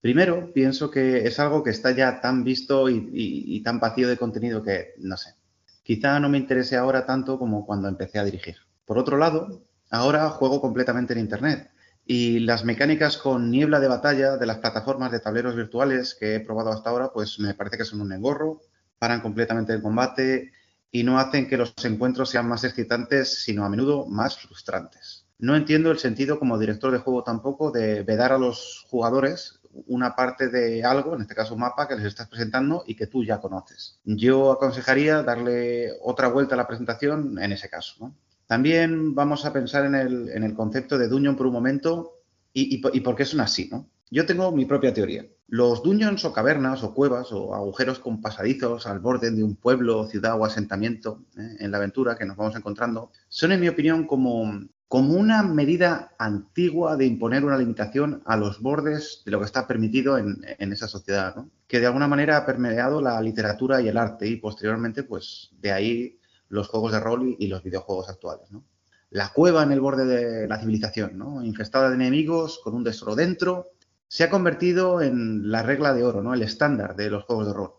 Primero, 0.00 0.52
pienso 0.52 0.88
que 0.88 1.26
es 1.26 1.40
algo 1.40 1.64
que 1.64 1.70
está 1.70 1.90
ya 1.90 2.20
tan 2.20 2.44
visto 2.44 2.88
y, 2.88 3.60
tan 3.64 3.80
vacío 3.80 4.08
de 4.08 4.16
contenido 4.16 4.62
que, 4.62 4.94
no 4.98 5.16
sé, 5.16 5.34
quizá 5.82 6.20
no 6.20 6.28
me 6.28 6.38
interese 6.38 6.76
ahora 6.76 7.04
tanto 7.04 7.40
como 7.40 7.66
cuando 7.66 7.88
empecé 7.88 8.20
a 8.20 8.24
dirigir. 8.24 8.54
Por 8.84 8.98
otro 8.98 9.18
lado, 9.18 9.64
ahora 9.90 10.30
juego 10.30 10.60
completamente 10.60 11.12
en 11.12 11.18
Internet. 11.18 11.72
Y 12.04 12.38
las 12.38 12.64
mecánicas 12.64 13.16
con 13.16 13.50
niebla 13.50 13.80
de 13.80 13.88
batalla 13.88 14.36
de 14.36 14.46
las 14.46 14.58
plataformas 14.58 15.10
de 15.10 15.18
tableros 15.18 15.56
virtuales 15.56 16.14
que 16.14 16.36
he 16.36 16.40
probado 16.40 16.70
hasta 16.70 16.90
ahora, 16.90 17.10
pues 17.12 17.40
me 17.40 17.52
parece 17.54 17.78
que 17.78 17.84
son 17.84 18.00
un 18.00 18.12
engorro, 18.12 18.60
paran 18.98 19.20
completamente 19.20 19.72
el 19.72 19.82
combate 19.82 20.52
y 20.90 21.02
no 21.02 21.18
hacen 21.18 21.48
que 21.48 21.56
los 21.56 21.74
encuentros 21.84 22.30
sean 22.30 22.48
más 22.48 22.64
excitantes, 22.64 23.42
sino 23.42 23.64
a 23.64 23.68
menudo 23.68 24.06
más 24.06 24.38
frustrantes. 24.38 25.26
No 25.38 25.54
entiendo 25.54 25.90
el 25.90 25.98
sentido 25.98 26.38
como 26.38 26.58
director 26.58 26.92
de 26.92 26.98
juego 26.98 27.22
tampoco 27.22 27.70
de 27.70 28.02
vedar 28.02 28.32
a 28.32 28.38
los 28.38 28.86
jugadores 28.88 29.60
una 29.86 30.16
parte 30.16 30.48
de 30.48 30.84
algo, 30.84 31.14
en 31.14 31.22
este 31.22 31.34
caso 31.34 31.54
un 31.54 31.60
mapa 31.60 31.86
que 31.86 31.96
les 31.96 32.06
estás 32.06 32.28
presentando 32.28 32.84
y 32.86 32.94
que 32.94 33.06
tú 33.06 33.22
ya 33.22 33.40
conoces. 33.40 34.00
Yo 34.04 34.52
aconsejaría 34.52 35.22
darle 35.22 35.92
otra 36.02 36.28
vuelta 36.28 36.54
a 36.54 36.58
la 36.58 36.66
presentación 36.66 37.38
en 37.38 37.52
ese 37.52 37.68
caso. 37.68 38.12
También 38.46 39.14
vamos 39.14 39.44
a 39.44 39.52
pensar 39.52 39.84
en 39.84 39.94
el, 39.94 40.54
concepto 40.54 40.96
de 40.96 41.08
dungeon 41.08 41.36
por 41.36 41.46
un 41.46 41.52
momento 41.52 42.14
y, 42.52 42.78
por 42.78 43.16
qué 43.16 43.24
son 43.26 43.40
así. 43.40 43.68
¿no? 43.70 43.86
Yo 44.10 44.24
tengo 44.24 44.52
mi 44.52 44.64
propia 44.64 44.94
teoría. 44.94 45.26
Los 45.48 45.82
dungeons 45.82 46.24
o 46.24 46.32
cavernas 46.32 46.82
o 46.82 46.92
cuevas 46.92 47.30
o 47.32 47.54
agujeros 47.54 48.00
con 48.00 48.20
pasadizos 48.20 48.86
al 48.86 48.98
borde 48.98 49.30
de 49.30 49.44
un 49.44 49.54
pueblo, 49.54 50.06
ciudad 50.06 50.40
o 50.40 50.44
asentamiento 50.44 51.22
¿eh? 51.38 51.56
en 51.60 51.70
la 51.70 51.76
aventura 51.76 52.16
que 52.16 52.24
nos 52.24 52.36
vamos 52.36 52.56
encontrando 52.56 53.12
son, 53.28 53.52
en 53.52 53.60
mi 53.60 53.68
opinión, 53.68 54.06
como 54.06 54.66
como 54.88 55.14
una 55.14 55.42
medida 55.42 56.12
antigua 56.18 56.96
de 56.96 57.06
imponer 57.06 57.44
una 57.44 57.58
limitación 57.58 58.22
a 58.24 58.36
los 58.36 58.60
bordes 58.60 59.22
de 59.24 59.32
lo 59.32 59.40
que 59.40 59.46
está 59.46 59.66
permitido 59.66 60.16
en, 60.16 60.44
esa 60.72 60.86
sociedad, 60.86 61.34
que 61.66 61.80
de 61.80 61.86
alguna 61.86 62.06
manera 62.06 62.36
ha 62.36 62.46
permeado 62.46 63.00
la 63.00 63.20
literatura 63.20 63.80
y 63.80 63.88
el 63.88 63.96
arte 63.96 64.28
y 64.28 64.36
posteriormente, 64.36 65.02
pues 65.02 65.50
de 65.60 65.72
ahí 65.72 66.20
los 66.48 66.68
juegos 66.68 66.92
de 66.92 67.00
rol 67.00 67.34
y, 67.38 67.48
los 67.48 67.64
videojuegos 67.64 68.08
actuales. 68.08 68.48
La 69.10 69.32
cueva 69.32 69.64
en 69.64 69.72
el 69.72 69.80
borde 69.80 70.04
de 70.04 70.46
la 70.46 70.60
civilización, 70.60 71.44
infestada 71.44 71.88
de 71.88 71.96
enemigos, 71.96 72.60
con 72.62 72.74
un 72.74 72.84
tesoro 72.84 73.16
dentro, 73.16 73.72
se 74.08 74.24
ha 74.24 74.30
convertido 74.30 75.02
en 75.02 75.50
la 75.50 75.62
regla 75.62 75.92
de 75.92 76.04
oro, 76.04 76.22
¿no? 76.22 76.34
el 76.34 76.42
estándar 76.42 76.96
de 76.96 77.10
los 77.10 77.24
juegos 77.24 77.46
de 77.46 77.52
rol. 77.52 77.72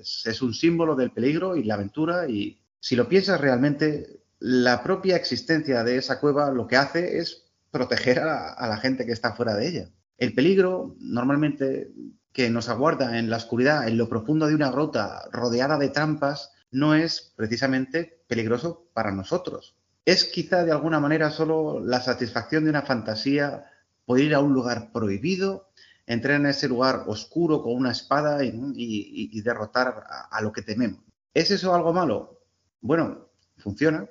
es 0.00 0.42
un 0.42 0.54
símbolo 0.54 0.94
del 0.94 1.12
peligro 1.12 1.56
y 1.56 1.64
la 1.64 1.74
aventura 1.74 2.28
y 2.28 2.60
si 2.80 2.96
lo 2.96 3.08
piensas 3.08 3.40
realmente, 3.40 4.22
la 4.38 4.82
propia 4.82 5.16
existencia 5.16 5.84
de 5.84 5.96
esa 5.96 6.18
cueva 6.18 6.50
lo 6.50 6.66
que 6.66 6.76
hace 6.76 7.18
es 7.18 7.44
proteger 7.70 8.20
a, 8.20 8.66
la 8.66 8.78
gente 8.78 9.04
que 9.04 9.12
está 9.12 9.34
fuera 9.34 9.54
de 9.54 9.68
ella. 9.68 9.90
El 10.16 10.34
peligro 10.34 10.96
normalmente 10.98 11.92
que 12.32 12.48
nos 12.50 12.68
aguarda 12.68 13.18
en 13.18 13.28
la 13.28 13.36
oscuridad, 13.36 13.86
en 13.86 13.98
lo 13.98 14.08
profundo 14.08 14.46
de 14.46 14.54
una 14.54 14.70
grota 14.70 15.22
rodeada 15.30 15.78
de 15.78 15.90
trampas, 15.90 16.52
no 16.70 16.94
es 16.94 17.32
precisamente 17.36 18.22
peligroso 18.26 18.86
para 18.94 19.12
nosotros. 19.12 19.76
Es 20.04 20.24
quizá 20.24 20.64
de 20.64 20.72
alguna 20.72 21.00
manera 21.00 21.30
solo 21.30 21.80
la 21.80 22.00
satisfacción 22.00 22.64
de 22.64 22.70
una 22.70 22.82
fantasía 22.82 23.66
poder 24.04 24.24
ir 24.24 24.34
a 24.34 24.40
un 24.40 24.52
lugar 24.52 24.92
prohibido, 24.92 25.70
entrar 26.06 26.40
en 26.40 26.46
ese 26.46 26.68
lugar 26.68 27.04
oscuro 27.06 27.62
con 27.62 27.74
una 27.74 27.92
espada 27.92 28.44
y, 28.44 29.40
derrotar 29.42 30.04
a 30.30 30.40
lo 30.42 30.52
que 30.52 30.62
tememos. 30.62 31.00
¿Es 31.32 31.50
eso 31.50 31.74
algo 31.74 31.92
malo? 31.92 32.40
Bueno, 32.80 33.28
funciona, 33.58 34.08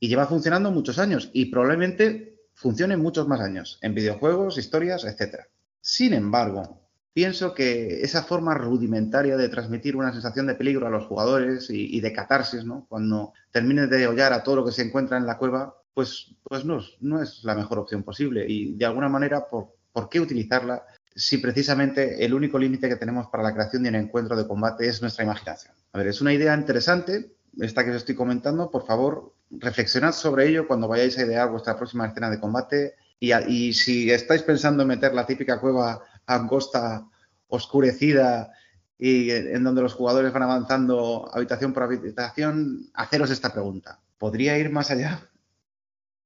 y 0.00 0.08
lleva 0.08 0.26
funcionando 0.26 0.70
muchos 0.72 0.98
años 0.98 1.30
y 1.32 1.46
probablemente 1.46 2.40
funcione 2.54 2.96
muchos 2.96 3.28
más 3.28 3.40
años 3.40 3.78
en 3.82 3.94
videojuegos, 3.94 4.58
historias, 4.58 5.04
etc. 5.04 5.44
Sin 5.80 6.14
embargo, 6.14 6.80
pienso 7.12 7.54
que 7.54 8.00
esa 8.02 8.22
forma 8.22 8.54
rudimentaria 8.54 9.36
de 9.36 9.48
transmitir 9.48 9.94
una 9.96 10.12
sensación 10.12 10.46
de 10.46 10.54
peligro 10.54 10.86
a 10.86 10.90
los 10.90 11.06
jugadores 11.06 11.68
y, 11.70 12.00
de 12.00 12.12
catarsis. 12.12 12.64
Cuando 12.88 13.34
termines 13.50 13.90
de 13.90 14.06
hollar 14.06 14.32
a 14.32 14.42
todo 14.42 14.56
lo 14.56 14.64
que 14.64 14.72
se 14.72 14.82
encuentra 14.82 15.18
en 15.18 15.26
la 15.26 15.38
cueva, 15.38 15.76
pues, 15.94 16.34
pues 16.42 16.64
no, 16.64 16.80
no 17.00 17.22
es 17.22 17.44
la 17.44 17.54
mejor 17.54 17.78
opción 17.78 18.02
posible. 18.02 18.44
Y 18.48 18.74
de 18.74 18.86
alguna 18.86 19.08
manera, 19.08 19.46
¿por, 19.48 19.74
¿por 19.92 20.08
qué 20.08 20.20
utilizarla 20.20 20.84
si 21.14 21.38
precisamente 21.38 22.24
el 22.24 22.34
único 22.34 22.58
límite 22.58 22.88
que 22.88 22.96
tenemos 22.96 23.26
para 23.28 23.42
la 23.42 23.52
creación 23.52 23.82
de 23.82 23.88
un 23.88 23.96
encuentro 23.96 24.36
de 24.36 24.46
combate 24.46 24.86
es 24.86 25.02
nuestra 25.02 25.24
imaginación? 25.24 25.74
A 25.92 25.98
ver, 25.98 26.08
es 26.08 26.20
una 26.20 26.32
idea 26.32 26.54
interesante, 26.54 27.32
esta 27.58 27.84
que 27.84 27.90
os 27.90 27.96
estoy 27.96 28.14
comentando, 28.14 28.70
por 28.70 28.86
favor, 28.86 29.34
reflexionad 29.50 30.12
sobre 30.12 30.48
ello 30.48 30.66
cuando 30.66 30.88
vayáis 30.88 31.18
a 31.18 31.24
idear 31.24 31.50
vuestra 31.50 31.76
próxima 31.76 32.06
escena 32.06 32.30
de 32.30 32.38
combate 32.38 32.94
y, 33.18 33.72
si 33.74 34.10
estáis 34.10 34.42
pensando 34.42 34.82
en 34.82 34.88
meter 34.88 35.12
la 35.12 35.26
típica 35.26 35.60
cueva 35.60 36.02
angosta, 36.26 37.06
oscurecida 37.48 38.50
y 38.96 39.30
en 39.30 39.64
donde 39.64 39.82
los 39.82 39.94
jugadores 39.94 40.32
van 40.32 40.44
avanzando 40.44 41.28
habitación 41.32 41.72
por 41.72 41.82
habitación, 41.82 42.88
haceros 42.94 43.30
esta 43.30 43.52
pregunta. 43.52 43.98
¿Podría 44.18 44.56
ir 44.56 44.70
más 44.70 44.90
allá? 44.90 45.29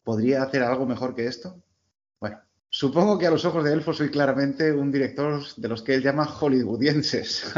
¿Podría 0.05 0.43
hacer 0.43 0.63
algo 0.63 0.87
mejor 0.87 1.15
que 1.15 1.27
esto? 1.27 1.61
Bueno, 2.21 2.39
supongo 2.69 3.19
que 3.19 3.27
a 3.27 3.31
los 3.31 3.45
ojos 3.45 3.65
de 3.65 3.73
Elfo 3.73 3.93
soy 3.93 4.11
claramente 4.11 4.71
un 4.71 4.93
director 4.93 5.43
de 5.57 5.69
los 5.69 5.83
que 5.83 5.95
él 5.95 6.03
llama 6.03 6.27
hollywoodienses. 6.27 7.53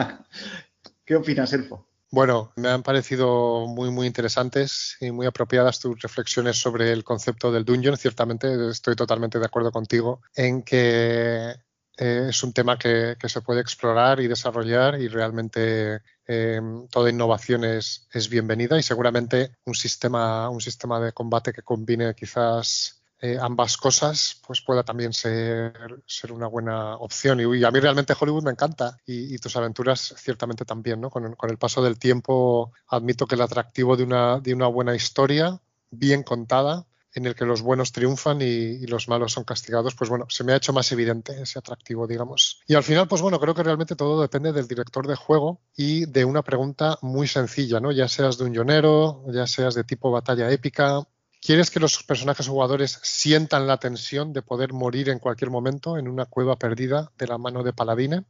¿Qué 1.04 1.16
opinas, 1.16 1.52
Elfo? 1.52 1.86
Bueno, 2.10 2.52
me 2.54 2.68
han 2.68 2.84
parecido 2.84 3.66
muy, 3.66 3.90
muy 3.90 4.06
interesantes 4.06 4.96
y 5.00 5.10
muy 5.10 5.26
apropiadas 5.26 5.80
tus 5.80 6.00
reflexiones 6.00 6.56
sobre 6.56 6.92
el 6.92 7.02
concepto 7.02 7.50
del 7.50 7.64
dungeon. 7.64 7.96
Ciertamente 7.96 8.70
estoy 8.70 8.94
totalmente 8.94 9.40
de 9.40 9.44
acuerdo 9.44 9.72
contigo 9.72 10.22
en 10.34 10.62
que 10.62 11.54
eh, 11.96 12.26
es 12.28 12.42
un 12.42 12.52
tema 12.52 12.78
que, 12.78 13.16
se 13.26 13.40
puede 13.40 13.60
explorar 13.60 14.20
y 14.20 14.28
desarrollar 14.28 15.00
y 15.00 15.08
realmente 15.08 16.00
eh, 16.26 16.60
toda 16.90 17.10
innovación 17.10 17.64
es, 17.64 18.06
es, 18.12 18.28
bienvenida 18.28 18.78
y 18.78 18.82
seguramente 18.82 19.52
un 19.64 19.74
sistema, 19.74 20.50
un 20.50 20.60
sistema 20.60 21.00
de 21.00 21.12
combate 21.12 21.52
que 21.52 21.62
combine 21.62 22.14
quizás 22.14 22.96
eh, 23.18 23.38
ambas 23.40 23.78
cosas, 23.78 24.42
pues 24.46 24.60
pueda 24.60 24.82
también 24.82 25.14
ser, 25.14 26.02
ser 26.06 26.32
una 26.32 26.48
buena 26.48 26.96
opción. 26.96 27.40
Y, 27.40 27.64
a 27.64 27.70
mí 27.70 27.80
realmente 27.80 28.14
Hollywood 28.18 28.44
me 28.44 28.50
encanta 28.50 28.98
y, 29.06 29.38
tus 29.38 29.56
aventuras 29.56 30.14
ciertamente 30.18 30.66
también, 30.66 31.00
¿no? 31.00 31.08
Con, 31.08 31.24
el 31.24 31.58
paso 31.58 31.82
del 31.82 31.98
tiempo 31.98 32.72
admito 32.88 33.26
que 33.26 33.36
el 33.36 33.40
atractivo 33.40 33.96
de 33.96 34.04
una, 34.04 34.38
de 34.40 34.52
una 34.52 34.66
buena 34.66 34.94
historia 34.94 35.58
bien 35.90 36.22
contada 36.24 36.84
en 37.16 37.24
el 37.24 37.34
que 37.34 37.46
los 37.46 37.62
buenos 37.62 37.92
triunfan 37.92 38.42
y, 38.42 38.86
los 38.86 39.08
malos 39.08 39.32
son 39.32 39.44
castigados, 39.44 39.94
pues 39.94 40.10
bueno, 40.10 40.26
se 40.28 40.44
me 40.44 40.52
ha 40.52 40.56
hecho 40.56 40.74
más 40.74 40.92
evidente 40.92 41.40
ese 41.40 41.58
atractivo, 41.58 42.06
digamos. 42.06 42.60
Y 42.66 42.74
al 42.74 42.82
final, 42.82 43.08
pues 43.08 43.22
bueno, 43.22 43.40
creo 43.40 43.54
que 43.54 43.62
realmente 43.62 43.96
todo 43.96 44.20
depende 44.20 44.52
del 44.52 44.68
director 44.68 45.06
de 45.06 45.16
juego 45.16 45.58
y 45.74 46.04
de 46.04 46.26
una 46.26 46.42
pregunta 46.42 46.98
muy 47.00 47.26
sencilla, 47.26 47.80
¿no? 47.80 47.90
Ya 47.90 48.06
seas 48.06 48.36
de 48.36 48.44
un 48.44 48.52
llanero, 48.52 49.24
ya 49.32 49.46
seas 49.46 49.74
de 49.74 49.84
tipo 49.84 50.10
batalla 50.10 50.50
épica, 50.50 51.06
¿Quieres 51.40 51.70
que 51.70 51.78
los 51.78 52.02
personajes 52.02 52.48
jugadores 52.48 52.98
sientan 53.02 53.68
la 53.68 53.76
tensión 53.76 54.32
de 54.32 54.42
poder 54.42 54.72
morir 54.72 55.10
en 55.10 55.20
cualquier 55.20 55.50
momento 55.50 55.96
en 55.96 56.08
una 56.08 56.24
cueva 56.24 56.56
perdida 56.56 57.12
de 57.18 57.28
la 57.28 57.38
mano 57.38 57.62
de 57.62 57.72
Paladine? 57.72 58.24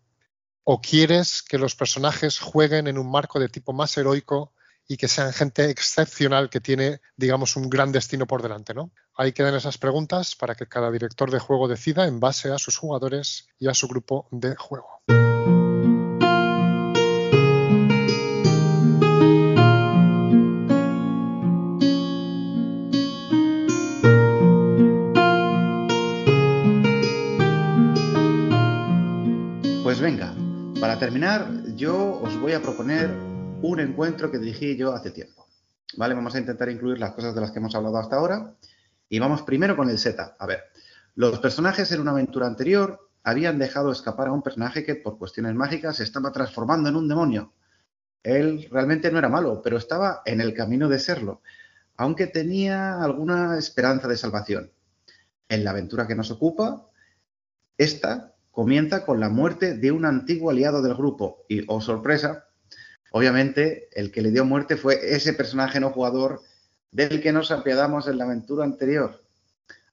¿O 0.65 0.83
quieres 0.83 1.43
que 1.43 1.57
los 1.57 1.75
personajes 1.77 2.41
jueguen 2.41 2.89
en 2.89 2.99
un 2.99 3.11
marco 3.11 3.41
de 3.41 3.49
tipo 3.49 3.73
más 3.73 3.97
heroico 3.97 4.53
y 4.89 4.97
que 4.97 5.09
sean 5.09 5.33
gente 5.33 5.71
excepcional 5.71 6.49
que 6.51 6.61
tiene, 6.61 7.01
digamos, 7.17 7.57
un 7.57 7.69
gran 7.69 7.93
destino 7.93 8.27
por 8.27 8.43
delante, 8.43 8.75
¿no? 8.75 8.91
Ahí 9.17 9.33
quedan 9.33 9.55
esas 9.55 9.79
preguntas 9.79 10.37
para 10.37 10.55
que 10.55 10.67
cada 10.67 10.91
director 10.91 11.31
de 11.31 11.39
juego 11.39 11.69
decida 11.69 12.07
en 12.07 12.21
base 12.21 12.53
a 12.53 12.59
sus 12.59 12.77
jugadores 12.77 13.49
y 13.59 13.69
a 13.69 13.75
su 13.75 13.89
grupo 13.89 14.29
de 14.31 14.55
juego. 14.57 15.03
Para 30.81 30.99
terminar, 30.99 31.49
yo 31.75 32.21
os 32.23 32.39
voy 32.39 32.53
a 32.53 32.63
proponer 32.63 33.11
un 33.63 33.81
encuentro 33.81 34.31
que 34.31 34.39
dirigí 34.39 34.77
yo 34.77 34.93
hace 34.93 35.11
tiempo. 35.11 35.47
¿Vale? 35.97 36.15
Vamos 36.15 36.35
a 36.35 36.39
intentar 36.39 36.69
incluir 36.69 36.99
las 36.99 37.13
cosas 37.13 37.35
de 37.35 37.41
las 37.41 37.51
que 37.51 37.59
hemos 37.59 37.75
hablado 37.75 37.99
hasta 37.99 38.17
ahora. 38.17 38.55
Y 39.09 39.19
vamos 39.19 39.43
primero 39.43 39.77
con 39.77 39.89
el 39.89 39.99
setup. 39.99 40.35
A 40.39 40.47
ver, 40.47 40.65
los 41.15 41.39
personajes 41.39 41.91
en 41.93 42.01
una 42.01 42.11
aventura 42.11 42.47
anterior 42.47 43.09
habían 43.23 43.59
dejado 43.59 43.91
escapar 43.91 44.29
a 44.29 44.33
un 44.33 44.43
personaje 44.43 44.85
que 44.85 44.97
por 44.97 45.19
cuestiones 45.19 45.55
mágicas 45.55 45.97
se 45.97 46.05
estaba 46.05 46.33
transformando 46.33 46.89
en 46.89 46.97
un 46.97 47.09
demonio. 47.09 47.53
Él 48.23 48.69
realmente 48.71 49.11
no 49.11 49.19
era 49.19 49.29
malo, 49.29 49.63
pero 49.63 49.77
estaba 49.77 50.23
en 50.25 50.41
el 50.41 50.53
camino 50.53 50.89
de 50.89 50.99
serlo, 50.99 51.43
aunque 51.97 52.27
tenía 52.27 53.01
alguna 53.03 53.57
esperanza 53.57 54.09
de 54.09 54.17
salvación. 54.17 54.73
En 55.49 55.65
la 55.65 55.71
aventura 55.71 56.09
que 56.09 56.17
nos 56.17 56.31
ocupa, 56.33 56.89
esta 57.79 58.35
comienza 58.51 59.05
con 59.05 59.21
la 59.21 59.29
muerte 59.29 59.77
de 59.77 59.93
un 59.93 60.05
antiguo 60.05 60.51
aliado 60.51 60.83
del 60.83 60.95
grupo. 60.95 61.45
Y, 61.49 61.65
oh 61.69 61.81
sorpresa, 61.81 62.46
obviamente 63.17 63.89
el 63.93 64.13
que 64.13 64.21
le 64.21 64.31
dio 64.31 64.45
muerte 64.45 64.77
fue 64.77 65.15
ese 65.15 65.33
personaje 65.33 65.81
no 65.81 65.89
jugador 65.89 66.43
del 66.91 67.23
que 67.23 67.33
nos 67.33 67.51
apiadamos 67.51 68.09
en 68.09 68.19
la 68.19 68.25
aventura 68.25 68.63
anterior. 68.63 69.25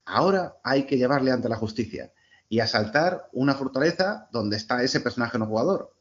Ahora 0.03 0.57
hay 0.61 0.85
que 0.85 0.97
llevarle 0.97 1.31
ante 1.31 1.47
la 1.47 1.55
justicia 1.55 2.11
y 2.49 2.59
asaltar 2.59 3.29
una 3.31 3.55
fortaleza 3.55 4.27
donde 4.33 4.57
está 4.57 4.83
ese 4.83 4.99
personaje 4.99 5.39
no 5.39 5.45
jugador, 5.45 5.93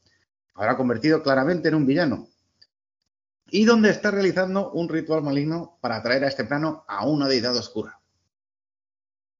ahora 0.54 0.76
convertido 0.76 1.22
claramente 1.22 1.68
en 1.68 1.76
un 1.76 1.86
villano, 1.86 2.26
y 3.48 3.66
donde 3.66 3.90
está 3.90 4.10
realizando 4.10 4.72
un 4.72 4.88
ritual 4.88 5.22
maligno 5.22 5.78
para 5.80 6.02
traer 6.02 6.24
a 6.24 6.28
este 6.28 6.42
plano 6.42 6.84
a 6.88 7.06
una 7.06 7.28
deidad 7.28 7.56
oscura. 7.56 8.00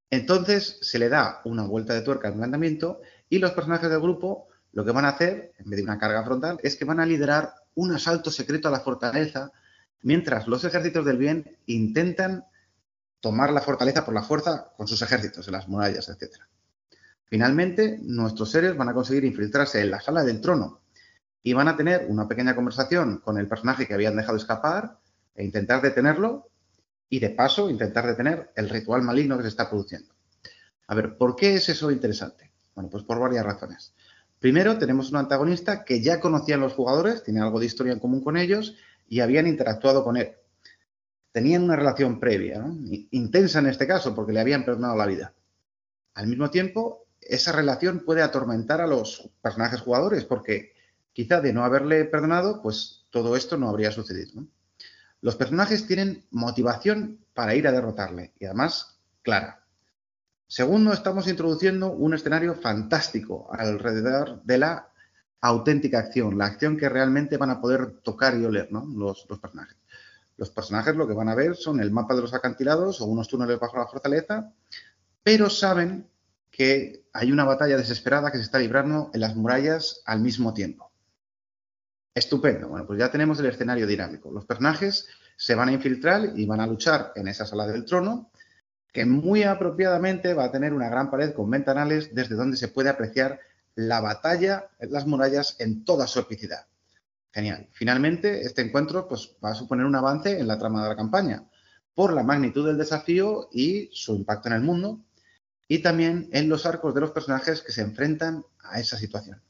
Entonces 0.09 0.79
se 0.83 1.01
le 1.01 1.09
da 1.09 1.41
una 1.47 1.67
vuelta 1.67 1.95
de 1.95 2.03
tuerca 2.03 2.29
al 2.29 2.35
planteamiento 2.35 3.01
y 3.29 3.41
los 3.41 3.51
personajes 3.51 3.91
del 3.91 4.01
grupo 4.01 4.47
lo 4.71 4.85
que 4.85 4.93
van 4.93 5.05
a 5.05 5.11
hacer, 5.11 5.53
en 5.59 5.69
vez 5.69 5.79
de 5.79 5.83
una 5.83 5.99
carga 5.99 6.23
frontal, 6.23 6.61
es 6.63 6.77
que 6.77 6.85
van 6.85 7.01
a 7.01 7.07
liderar 7.07 7.62
un 7.75 7.93
asalto 7.93 8.31
secreto 8.31 8.69
a 8.69 8.71
la 8.71 8.81
fortaleza, 8.81 9.53
mientras 10.03 10.47
los 10.47 10.65
ejércitos 10.65 11.05
del 11.05 11.19
bien 11.19 11.57
intentan 11.67 12.45
tomar 13.21 13.53
la 13.53 13.61
fortaleza 13.61 14.05
por 14.05 14.15
la 14.15 14.23
fuerza 14.23 14.73
con 14.77 14.89
sus 14.89 15.01
ejércitos, 15.03 15.47
en 15.47 15.53
las 15.53 15.69
murallas, 15.69 16.09
etc. 16.09 16.35
Finalmente, 17.25 17.99
nuestros 18.03 18.51
seres 18.51 18.77
van 18.77 18.89
a 18.89 18.95
conseguir 18.95 19.25
infiltrarse 19.25 19.81
en 19.81 19.91
la 19.91 20.01
sala 20.01 20.25
del 20.25 20.41
trono 20.41 20.81
y 21.43 21.53
van 21.53 21.69
a 21.69 21.77
tener 21.77 22.07
una 22.09 22.29
pequeña 22.29 22.55
conversación 22.55 23.19
con 23.19 23.39
el 23.39 23.49
personaje 23.49 23.87
que 23.87 23.95
habían 23.95 24.17
dejado 24.17 24.37
escapar 24.37 24.99
e 25.35 25.45
intentar 25.45 25.81
detenerlo 25.81 26.49
y 27.09 27.21
de 27.21 27.31
paso 27.31 27.71
intentar 27.71 28.07
detener 28.07 28.51
el 28.57 28.69
ritual 28.69 29.03
maligno 29.03 29.37
que 29.37 29.43
se 29.43 29.49
está 29.49 29.69
produciendo. 29.69 30.15
A 30.89 30.95
ver, 30.95 31.17
¿por 31.17 31.37
qué 31.37 31.55
es 31.55 31.69
eso 31.69 31.91
interesante? 31.91 32.53
Bueno, 32.75 32.91
pues 32.91 33.05
por 33.05 33.19
varias 33.19 33.45
razones. 33.45 33.95
Primero, 34.43 34.77
tenemos 34.77 35.09
un 35.13 35.19
antagonista 35.19 35.85
que 35.85 36.03
ya 36.03 36.19
conocían 36.19 36.59
los 36.59 36.75
jugadores, 36.75 37.23
tiene 37.23 37.41
algo 37.41 37.61
de 37.61 37.67
historia 37.67 37.93
en 37.93 38.01
común 38.01 38.25
con 38.25 38.37
ellos 38.37 38.75
y 39.09 39.21
habían 39.21 39.47
interactuado 39.47 40.03
con 40.03 40.17
él. 40.17 40.33
Tenían 41.31 41.63
una 41.63 41.77
relación 41.77 42.19
previa, 42.19 42.61
intensa 43.13 43.61
en 43.61 43.69
este 43.69 43.87
caso, 43.87 44.17
porque 44.17 44.33
le 44.33 44.41
habían 44.41 44.65
perdonado 44.65 44.97
la 44.97 45.07
vida. 45.07 45.33
Al 46.15 46.27
mismo 46.27 46.51
tiempo, 46.51 47.07
esa 47.21 47.53
relación 47.53 48.01
puede 48.01 48.21
atormentar 48.21 48.81
a 48.81 48.89
los 48.89 49.31
personajes 49.41 49.81
jugadores, 49.81 50.25
porque 50.25 50.73
quizá 51.13 51.41
de 51.41 51.53
no 51.53 51.65
haberle 51.65 52.05
perdonado, 52.07 52.63
pues 52.63 53.07
todo 53.11 53.37
esto 53.37 53.57
no 53.57 53.69
habría 53.69 53.93
sucedido. 53.93 54.45
Los 55.21 55.37
personajes 55.37 55.87
tienen 55.87 56.27
motivación 56.33 57.25
para 57.33 57.55
ir 57.55 57.69
a 57.69 57.73
derrotarle 57.73 58.33
y 58.41 58.47
además 58.47 58.99
clara. 59.23 59.62
Segundo, 60.53 60.93
estamos 60.93 61.29
introduciendo 61.29 61.93
un 61.93 62.13
escenario 62.13 62.55
fantástico 62.55 63.49
alrededor 63.55 64.43
de 64.43 64.59
la 64.59 64.87
auténtica 65.41 66.01
acción, 66.01 66.37
la 66.37 66.45
acción 66.45 66.77
que 66.77 66.91
realmente 66.91 67.39
van 67.39 67.49
a 67.49 67.59
poder 67.59 68.01
tocar 68.03 68.37
y 68.37 68.45
oler 68.45 68.69
los, 68.71 69.25
los 69.31 69.39
personajes. 69.39 69.79
Los 70.37 70.51
personajes 70.51 70.95
lo 70.95 71.09
que 71.09 71.15
van 71.15 71.31
a 71.31 71.35
ver 71.35 71.57
son 71.57 71.81
el 71.81 71.91
mapa 71.91 72.15
de 72.15 72.21
los 72.21 72.35
acantilados 72.35 73.01
o 73.01 73.07
unos 73.07 73.29
túneles 73.29 73.59
bajo 73.59 73.79
la 73.79 73.87
fortaleza, 73.87 74.53
pero 75.23 75.49
saben 75.49 76.07
que 76.51 77.07
hay 77.15 77.33
una 77.33 77.45
batalla 77.45 77.79
desesperada 77.79 78.31
que 78.31 78.37
se 78.37 78.45
está 78.45 78.59
librando 78.59 79.11
en 79.15 79.21
las 79.23 79.35
murallas 79.35 80.03
al 80.05 80.21
mismo 80.21 80.53
tiempo. 80.53 80.93
Estupendo. 82.15 82.69
Bueno, 82.69 82.87
pues 82.87 82.99
ya 82.99 83.11
tenemos 83.11 83.41
el 83.41 83.47
escenario 83.47 83.87
dinámico. 83.87 84.31
Los 84.31 84.45
personajes 84.45 85.09
se 85.35 85.55
van 85.55 85.71
a 85.71 85.73
infiltrar 85.73 86.35
y 86.37 86.45
van 86.45 86.61
a 86.61 86.67
luchar 86.67 87.13
en 87.17 87.29
esa 87.29 87.47
sala 87.47 87.67
del 87.67 87.87
trono, 87.87 88.31
que 88.93 89.07
muy 89.07 89.43
apropiadamente 89.43 90.35
va 90.35 90.45
a 90.45 90.53
tener 90.53 90.73
una 90.75 90.89
gran 90.89 91.11
pared 91.11 91.33
con 91.33 91.51
ventanales 91.51 92.15
desde 92.15 92.35
donde 92.35 92.57
se 92.57 92.69
puede 92.69 92.91
apreciar 92.91 93.41
la 93.75 94.01
batalla 94.01 94.69
en 94.79 94.93
las 94.93 95.07
murallas 95.07 95.57
en 95.59 95.85
toda 95.85 96.07
su 96.07 96.21
epicidad. 96.21 96.67
Genial. 97.33 97.69
Finalmente, 97.73 98.43
este 98.43 98.61
encuentro 98.61 99.09
pues, 99.09 99.35
va 99.43 99.51
a 99.51 99.55
suponer 99.55 99.87
un 99.87 99.97
avance 99.97 100.39
en 100.39 100.47
la 100.47 100.59
trama 100.59 100.83
de 100.83 100.91
la 100.91 100.97
campaña, 100.97 101.49
por 101.95 102.13
la 102.13 102.23
magnitud 102.23 102.67
del 102.67 102.77
desafío 102.77 103.49
y 103.51 103.89
su 103.93 104.15
impacto 104.15 104.49
en 104.49 104.55
el 104.55 104.63
mundo, 104.63 105.01
y 105.67 105.79
también 105.79 106.29
en 106.33 106.51
los 106.51 106.67
arcos 106.67 106.95
de 106.95 107.01
los 107.01 107.13
personajes 107.13 107.63
que 107.63 107.73
se 107.73 107.81
enfrentan 107.81 108.45
a 108.63 108.79
esa 108.79 108.99
situación. 108.99 109.41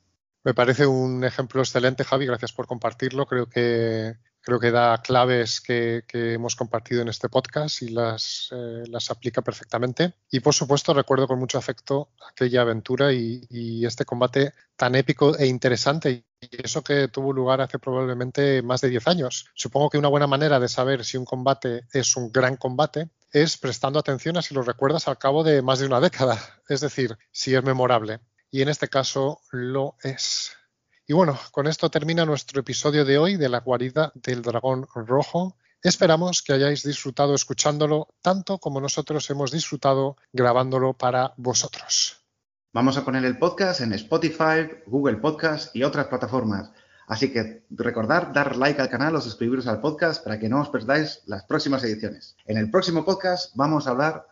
Me 0.44 0.55
parece 0.55 0.87
un 0.87 1.24
ejemplo 1.24 1.62
excelente, 1.62 2.05
Javi. 2.05 2.26
Gracias 2.26 2.52
por 2.52 2.66
compartirlo. 2.66 3.26
Creo 3.26 3.46
que 3.46 4.16
creo 4.42 4.59
que 4.59 4.72
da 4.72 5.00
claves 5.00 5.61
que, 5.61 6.02
hemos 6.12 6.57
compartido 6.57 7.00
en 7.00 7.09
este 7.09 7.28
podcast 7.28 7.81
y 7.83 7.88
las, 7.88 8.48
eh, 8.50 8.83
las, 8.88 9.11
aplica 9.11 9.40
perfectamente. 9.40 10.14
Y 10.31 10.40
por 10.40 10.52
supuesto 10.52 10.92
recuerdo 10.92 11.28
con 11.28 11.38
mucho 11.38 11.59
afecto 11.59 12.11
aquella 12.28 12.62
aventura 12.62 13.12
y, 13.12 13.87
este 13.87 14.05
combate 14.05 14.52
tan 14.76 14.94
épico 14.94 15.37
e 15.38 15.46
interesante. 15.46 16.24
Y 16.40 16.48
eso 16.62 16.83
que 16.83 17.09
tuvo 17.09 17.33
lugar 17.33 17.61
hace 17.61 17.78
probablemente 17.78 18.62
más 18.62 18.81
de 18.81 18.88
10 18.88 19.07
años. 19.07 19.46
Supongo 19.55 19.90
que 19.90 19.98
una 19.98 20.09
buena 20.09 20.26
manera 20.26 20.59
de 20.59 20.68
saber 20.68 21.05
si 21.05 21.16
un 21.16 21.24
combate 21.24 21.85
es 21.92 22.16
un 22.16 22.33
gran 22.33 22.57
combate 22.57 23.11
es 23.31 23.57
prestando 23.57 23.98
atención 23.98 24.37
a 24.37 24.42
si 24.42 24.55
lo 24.55 24.62
recuerdas 24.62 25.09
al 25.09 25.18
cabo 25.18 25.42
de 25.44 25.62
más 25.62 25.78
de 25.78 25.87
una 25.87 26.00
década. 26.00 26.38
Es 26.68 26.81
decir, 26.81 27.16
si 27.31 27.55
es 27.55 27.62
memorable 27.62 28.20
y 28.52 28.60
en 28.60 28.68
este 28.68 28.88
caso 28.88 29.40
lo 29.50 29.96
es. 30.02 30.52
Y 31.08 31.14
bueno, 31.14 31.36
con 31.50 31.66
esto 31.66 31.90
termina 31.90 32.26
nuestro 32.26 32.60
episodio 32.60 33.04
de 33.04 33.18
hoy 33.18 33.36
de 33.36 33.48
la 33.48 33.60
guarida 33.60 34.12
del 34.14 34.42
dragón 34.42 34.86
rojo. 34.94 35.56
Esperamos 35.82 36.42
que 36.42 36.52
hayáis 36.52 36.84
disfrutado 36.84 37.34
escuchándolo 37.34 38.14
tanto 38.20 38.58
como 38.58 38.80
nosotros 38.80 39.28
hemos 39.30 39.50
disfrutado 39.50 40.16
grabándolo 40.32 40.92
para 40.92 41.32
vosotros. 41.38 42.18
Vamos 42.74 42.96
a 42.98 43.04
poner 43.04 43.24
el 43.24 43.38
podcast 43.38 43.80
en 43.80 43.94
Spotify, 43.94 44.68
Google 44.86 45.16
Podcast 45.16 45.74
y 45.74 45.82
otras 45.82 46.06
plataformas. 46.06 46.70
Así 47.08 47.32
que 47.32 47.64
recordad 47.70 48.28
dar 48.28 48.56
like 48.56 48.80
al 48.80 48.90
canal 48.90 49.16
o 49.16 49.20
suscribiros 49.20 49.66
al 49.66 49.80
podcast 49.80 50.22
para 50.22 50.38
que 50.38 50.48
no 50.48 50.60
os 50.60 50.68
perdáis 50.68 51.22
las 51.26 51.44
próximas 51.44 51.82
ediciones. 51.84 52.36
En 52.44 52.58
el 52.58 52.70
próximo 52.70 53.04
podcast 53.04 53.56
vamos 53.56 53.86
a 53.86 53.90
hablar 53.90 54.26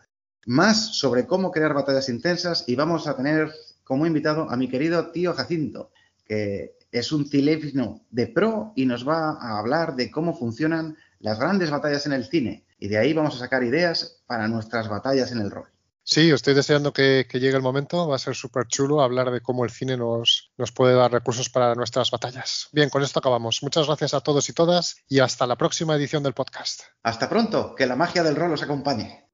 más 0.45 0.95
sobre 0.95 1.25
cómo 1.25 1.51
crear 1.51 1.73
batallas 1.73 2.09
intensas 2.09 2.63
y 2.67 2.75
vamos 2.75 3.07
a 3.07 3.15
tener 3.15 3.51
como 3.91 4.05
invitado 4.05 4.49
a 4.49 4.55
mi 4.55 4.69
querido 4.69 5.11
tío 5.11 5.33
Jacinto, 5.33 5.91
que 6.23 6.77
es 6.93 7.11
un 7.11 7.27
ciléfino 7.27 8.05
de 8.09 8.27
pro 8.27 8.71
y 8.73 8.85
nos 8.85 9.05
va 9.05 9.31
a 9.31 9.59
hablar 9.59 9.97
de 9.97 10.09
cómo 10.09 10.33
funcionan 10.33 10.95
las 11.19 11.37
grandes 11.37 11.71
batallas 11.71 12.05
en 12.05 12.13
el 12.13 12.23
cine. 12.23 12.63
Y 12.79 12.87
de 12.87 12.97
ahí 12.97 13.11
vamos 13.11 13.35
a 13.35 13.39
sacar 13.39 13.65
ideas 13.65 14.23
para 14.27 14.47
nuestras 14.47 14.87
batallas 14.87 15.33
en 15.33 15.39
el 15.39 15.51
rol. 15.51 15.67
Sí, 16.03 16.29
estoy 16.29 16.53
deseando 16.53 16.93
que, 16.93 17.27
llegue 17.33 17.57
el 17.57 17.61
momento. 17.61 18.07
Va 18.07 18.15
a 18.15 18.19
ser 18.19 18.33
súper 18.33 18.65
chulo 18.67 19.01
hablar 19.01 19.29
de 19.29 19.41
cómo 19.41 19.65
el 19.65 19.71
cine 19.71 19.97
nos, 19.97 20.53
nos 20.57 20.71
puede 20.71 20.95
dar 20.95 21.11
recursos 21.11 21.49
para 21.49 21.75
nuestras 21.75 22.11
batallas. 22.11 22.69
Bien, 22.71 22.89
con 22.89 23.03
esto 23.03 23.19
acabamos. 23.19 23.61
Muchas 23.61 23.87
gracias 23.87 24.13
a 24.13 24.21
todos 24.21 24.47
y 24.47 24.53
todas 24.53 25.03
y 25.09 25.19
hasta 25.19 25.45
la 25.45 25.57
próxima 25.57 25.97
edición 25.97 26.23
del 26.23 26.33
podcast. 26.33 26.83
Hasta 27.03 27.27
pronto, 27.27 27.75
que 27.75 27.87
la 27.87 27.97
magia 27.97 28.23
del 28.23 28.37
rol 28.37 28.53
os 28.53 28.63
acompañe. 28.63 29.30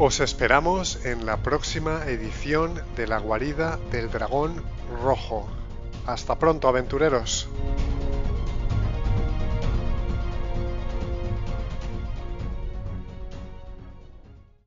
Os 0.00 0.18
esperamos 0.18 1.06
en 1.06 1.24
la 1.24 1.36
próxima 1.36 2.04
edición 2.06 2.82
de 2.96 3.06
La 3.06 3.18
guarida 3.18 3.78
del 3.92 4.10
dragón 4.10 4.60
rojo. 5.04 5.46
Hasta 6.04 6.36
pronto, 6.36 6.66
aventureros. 6.66 7.48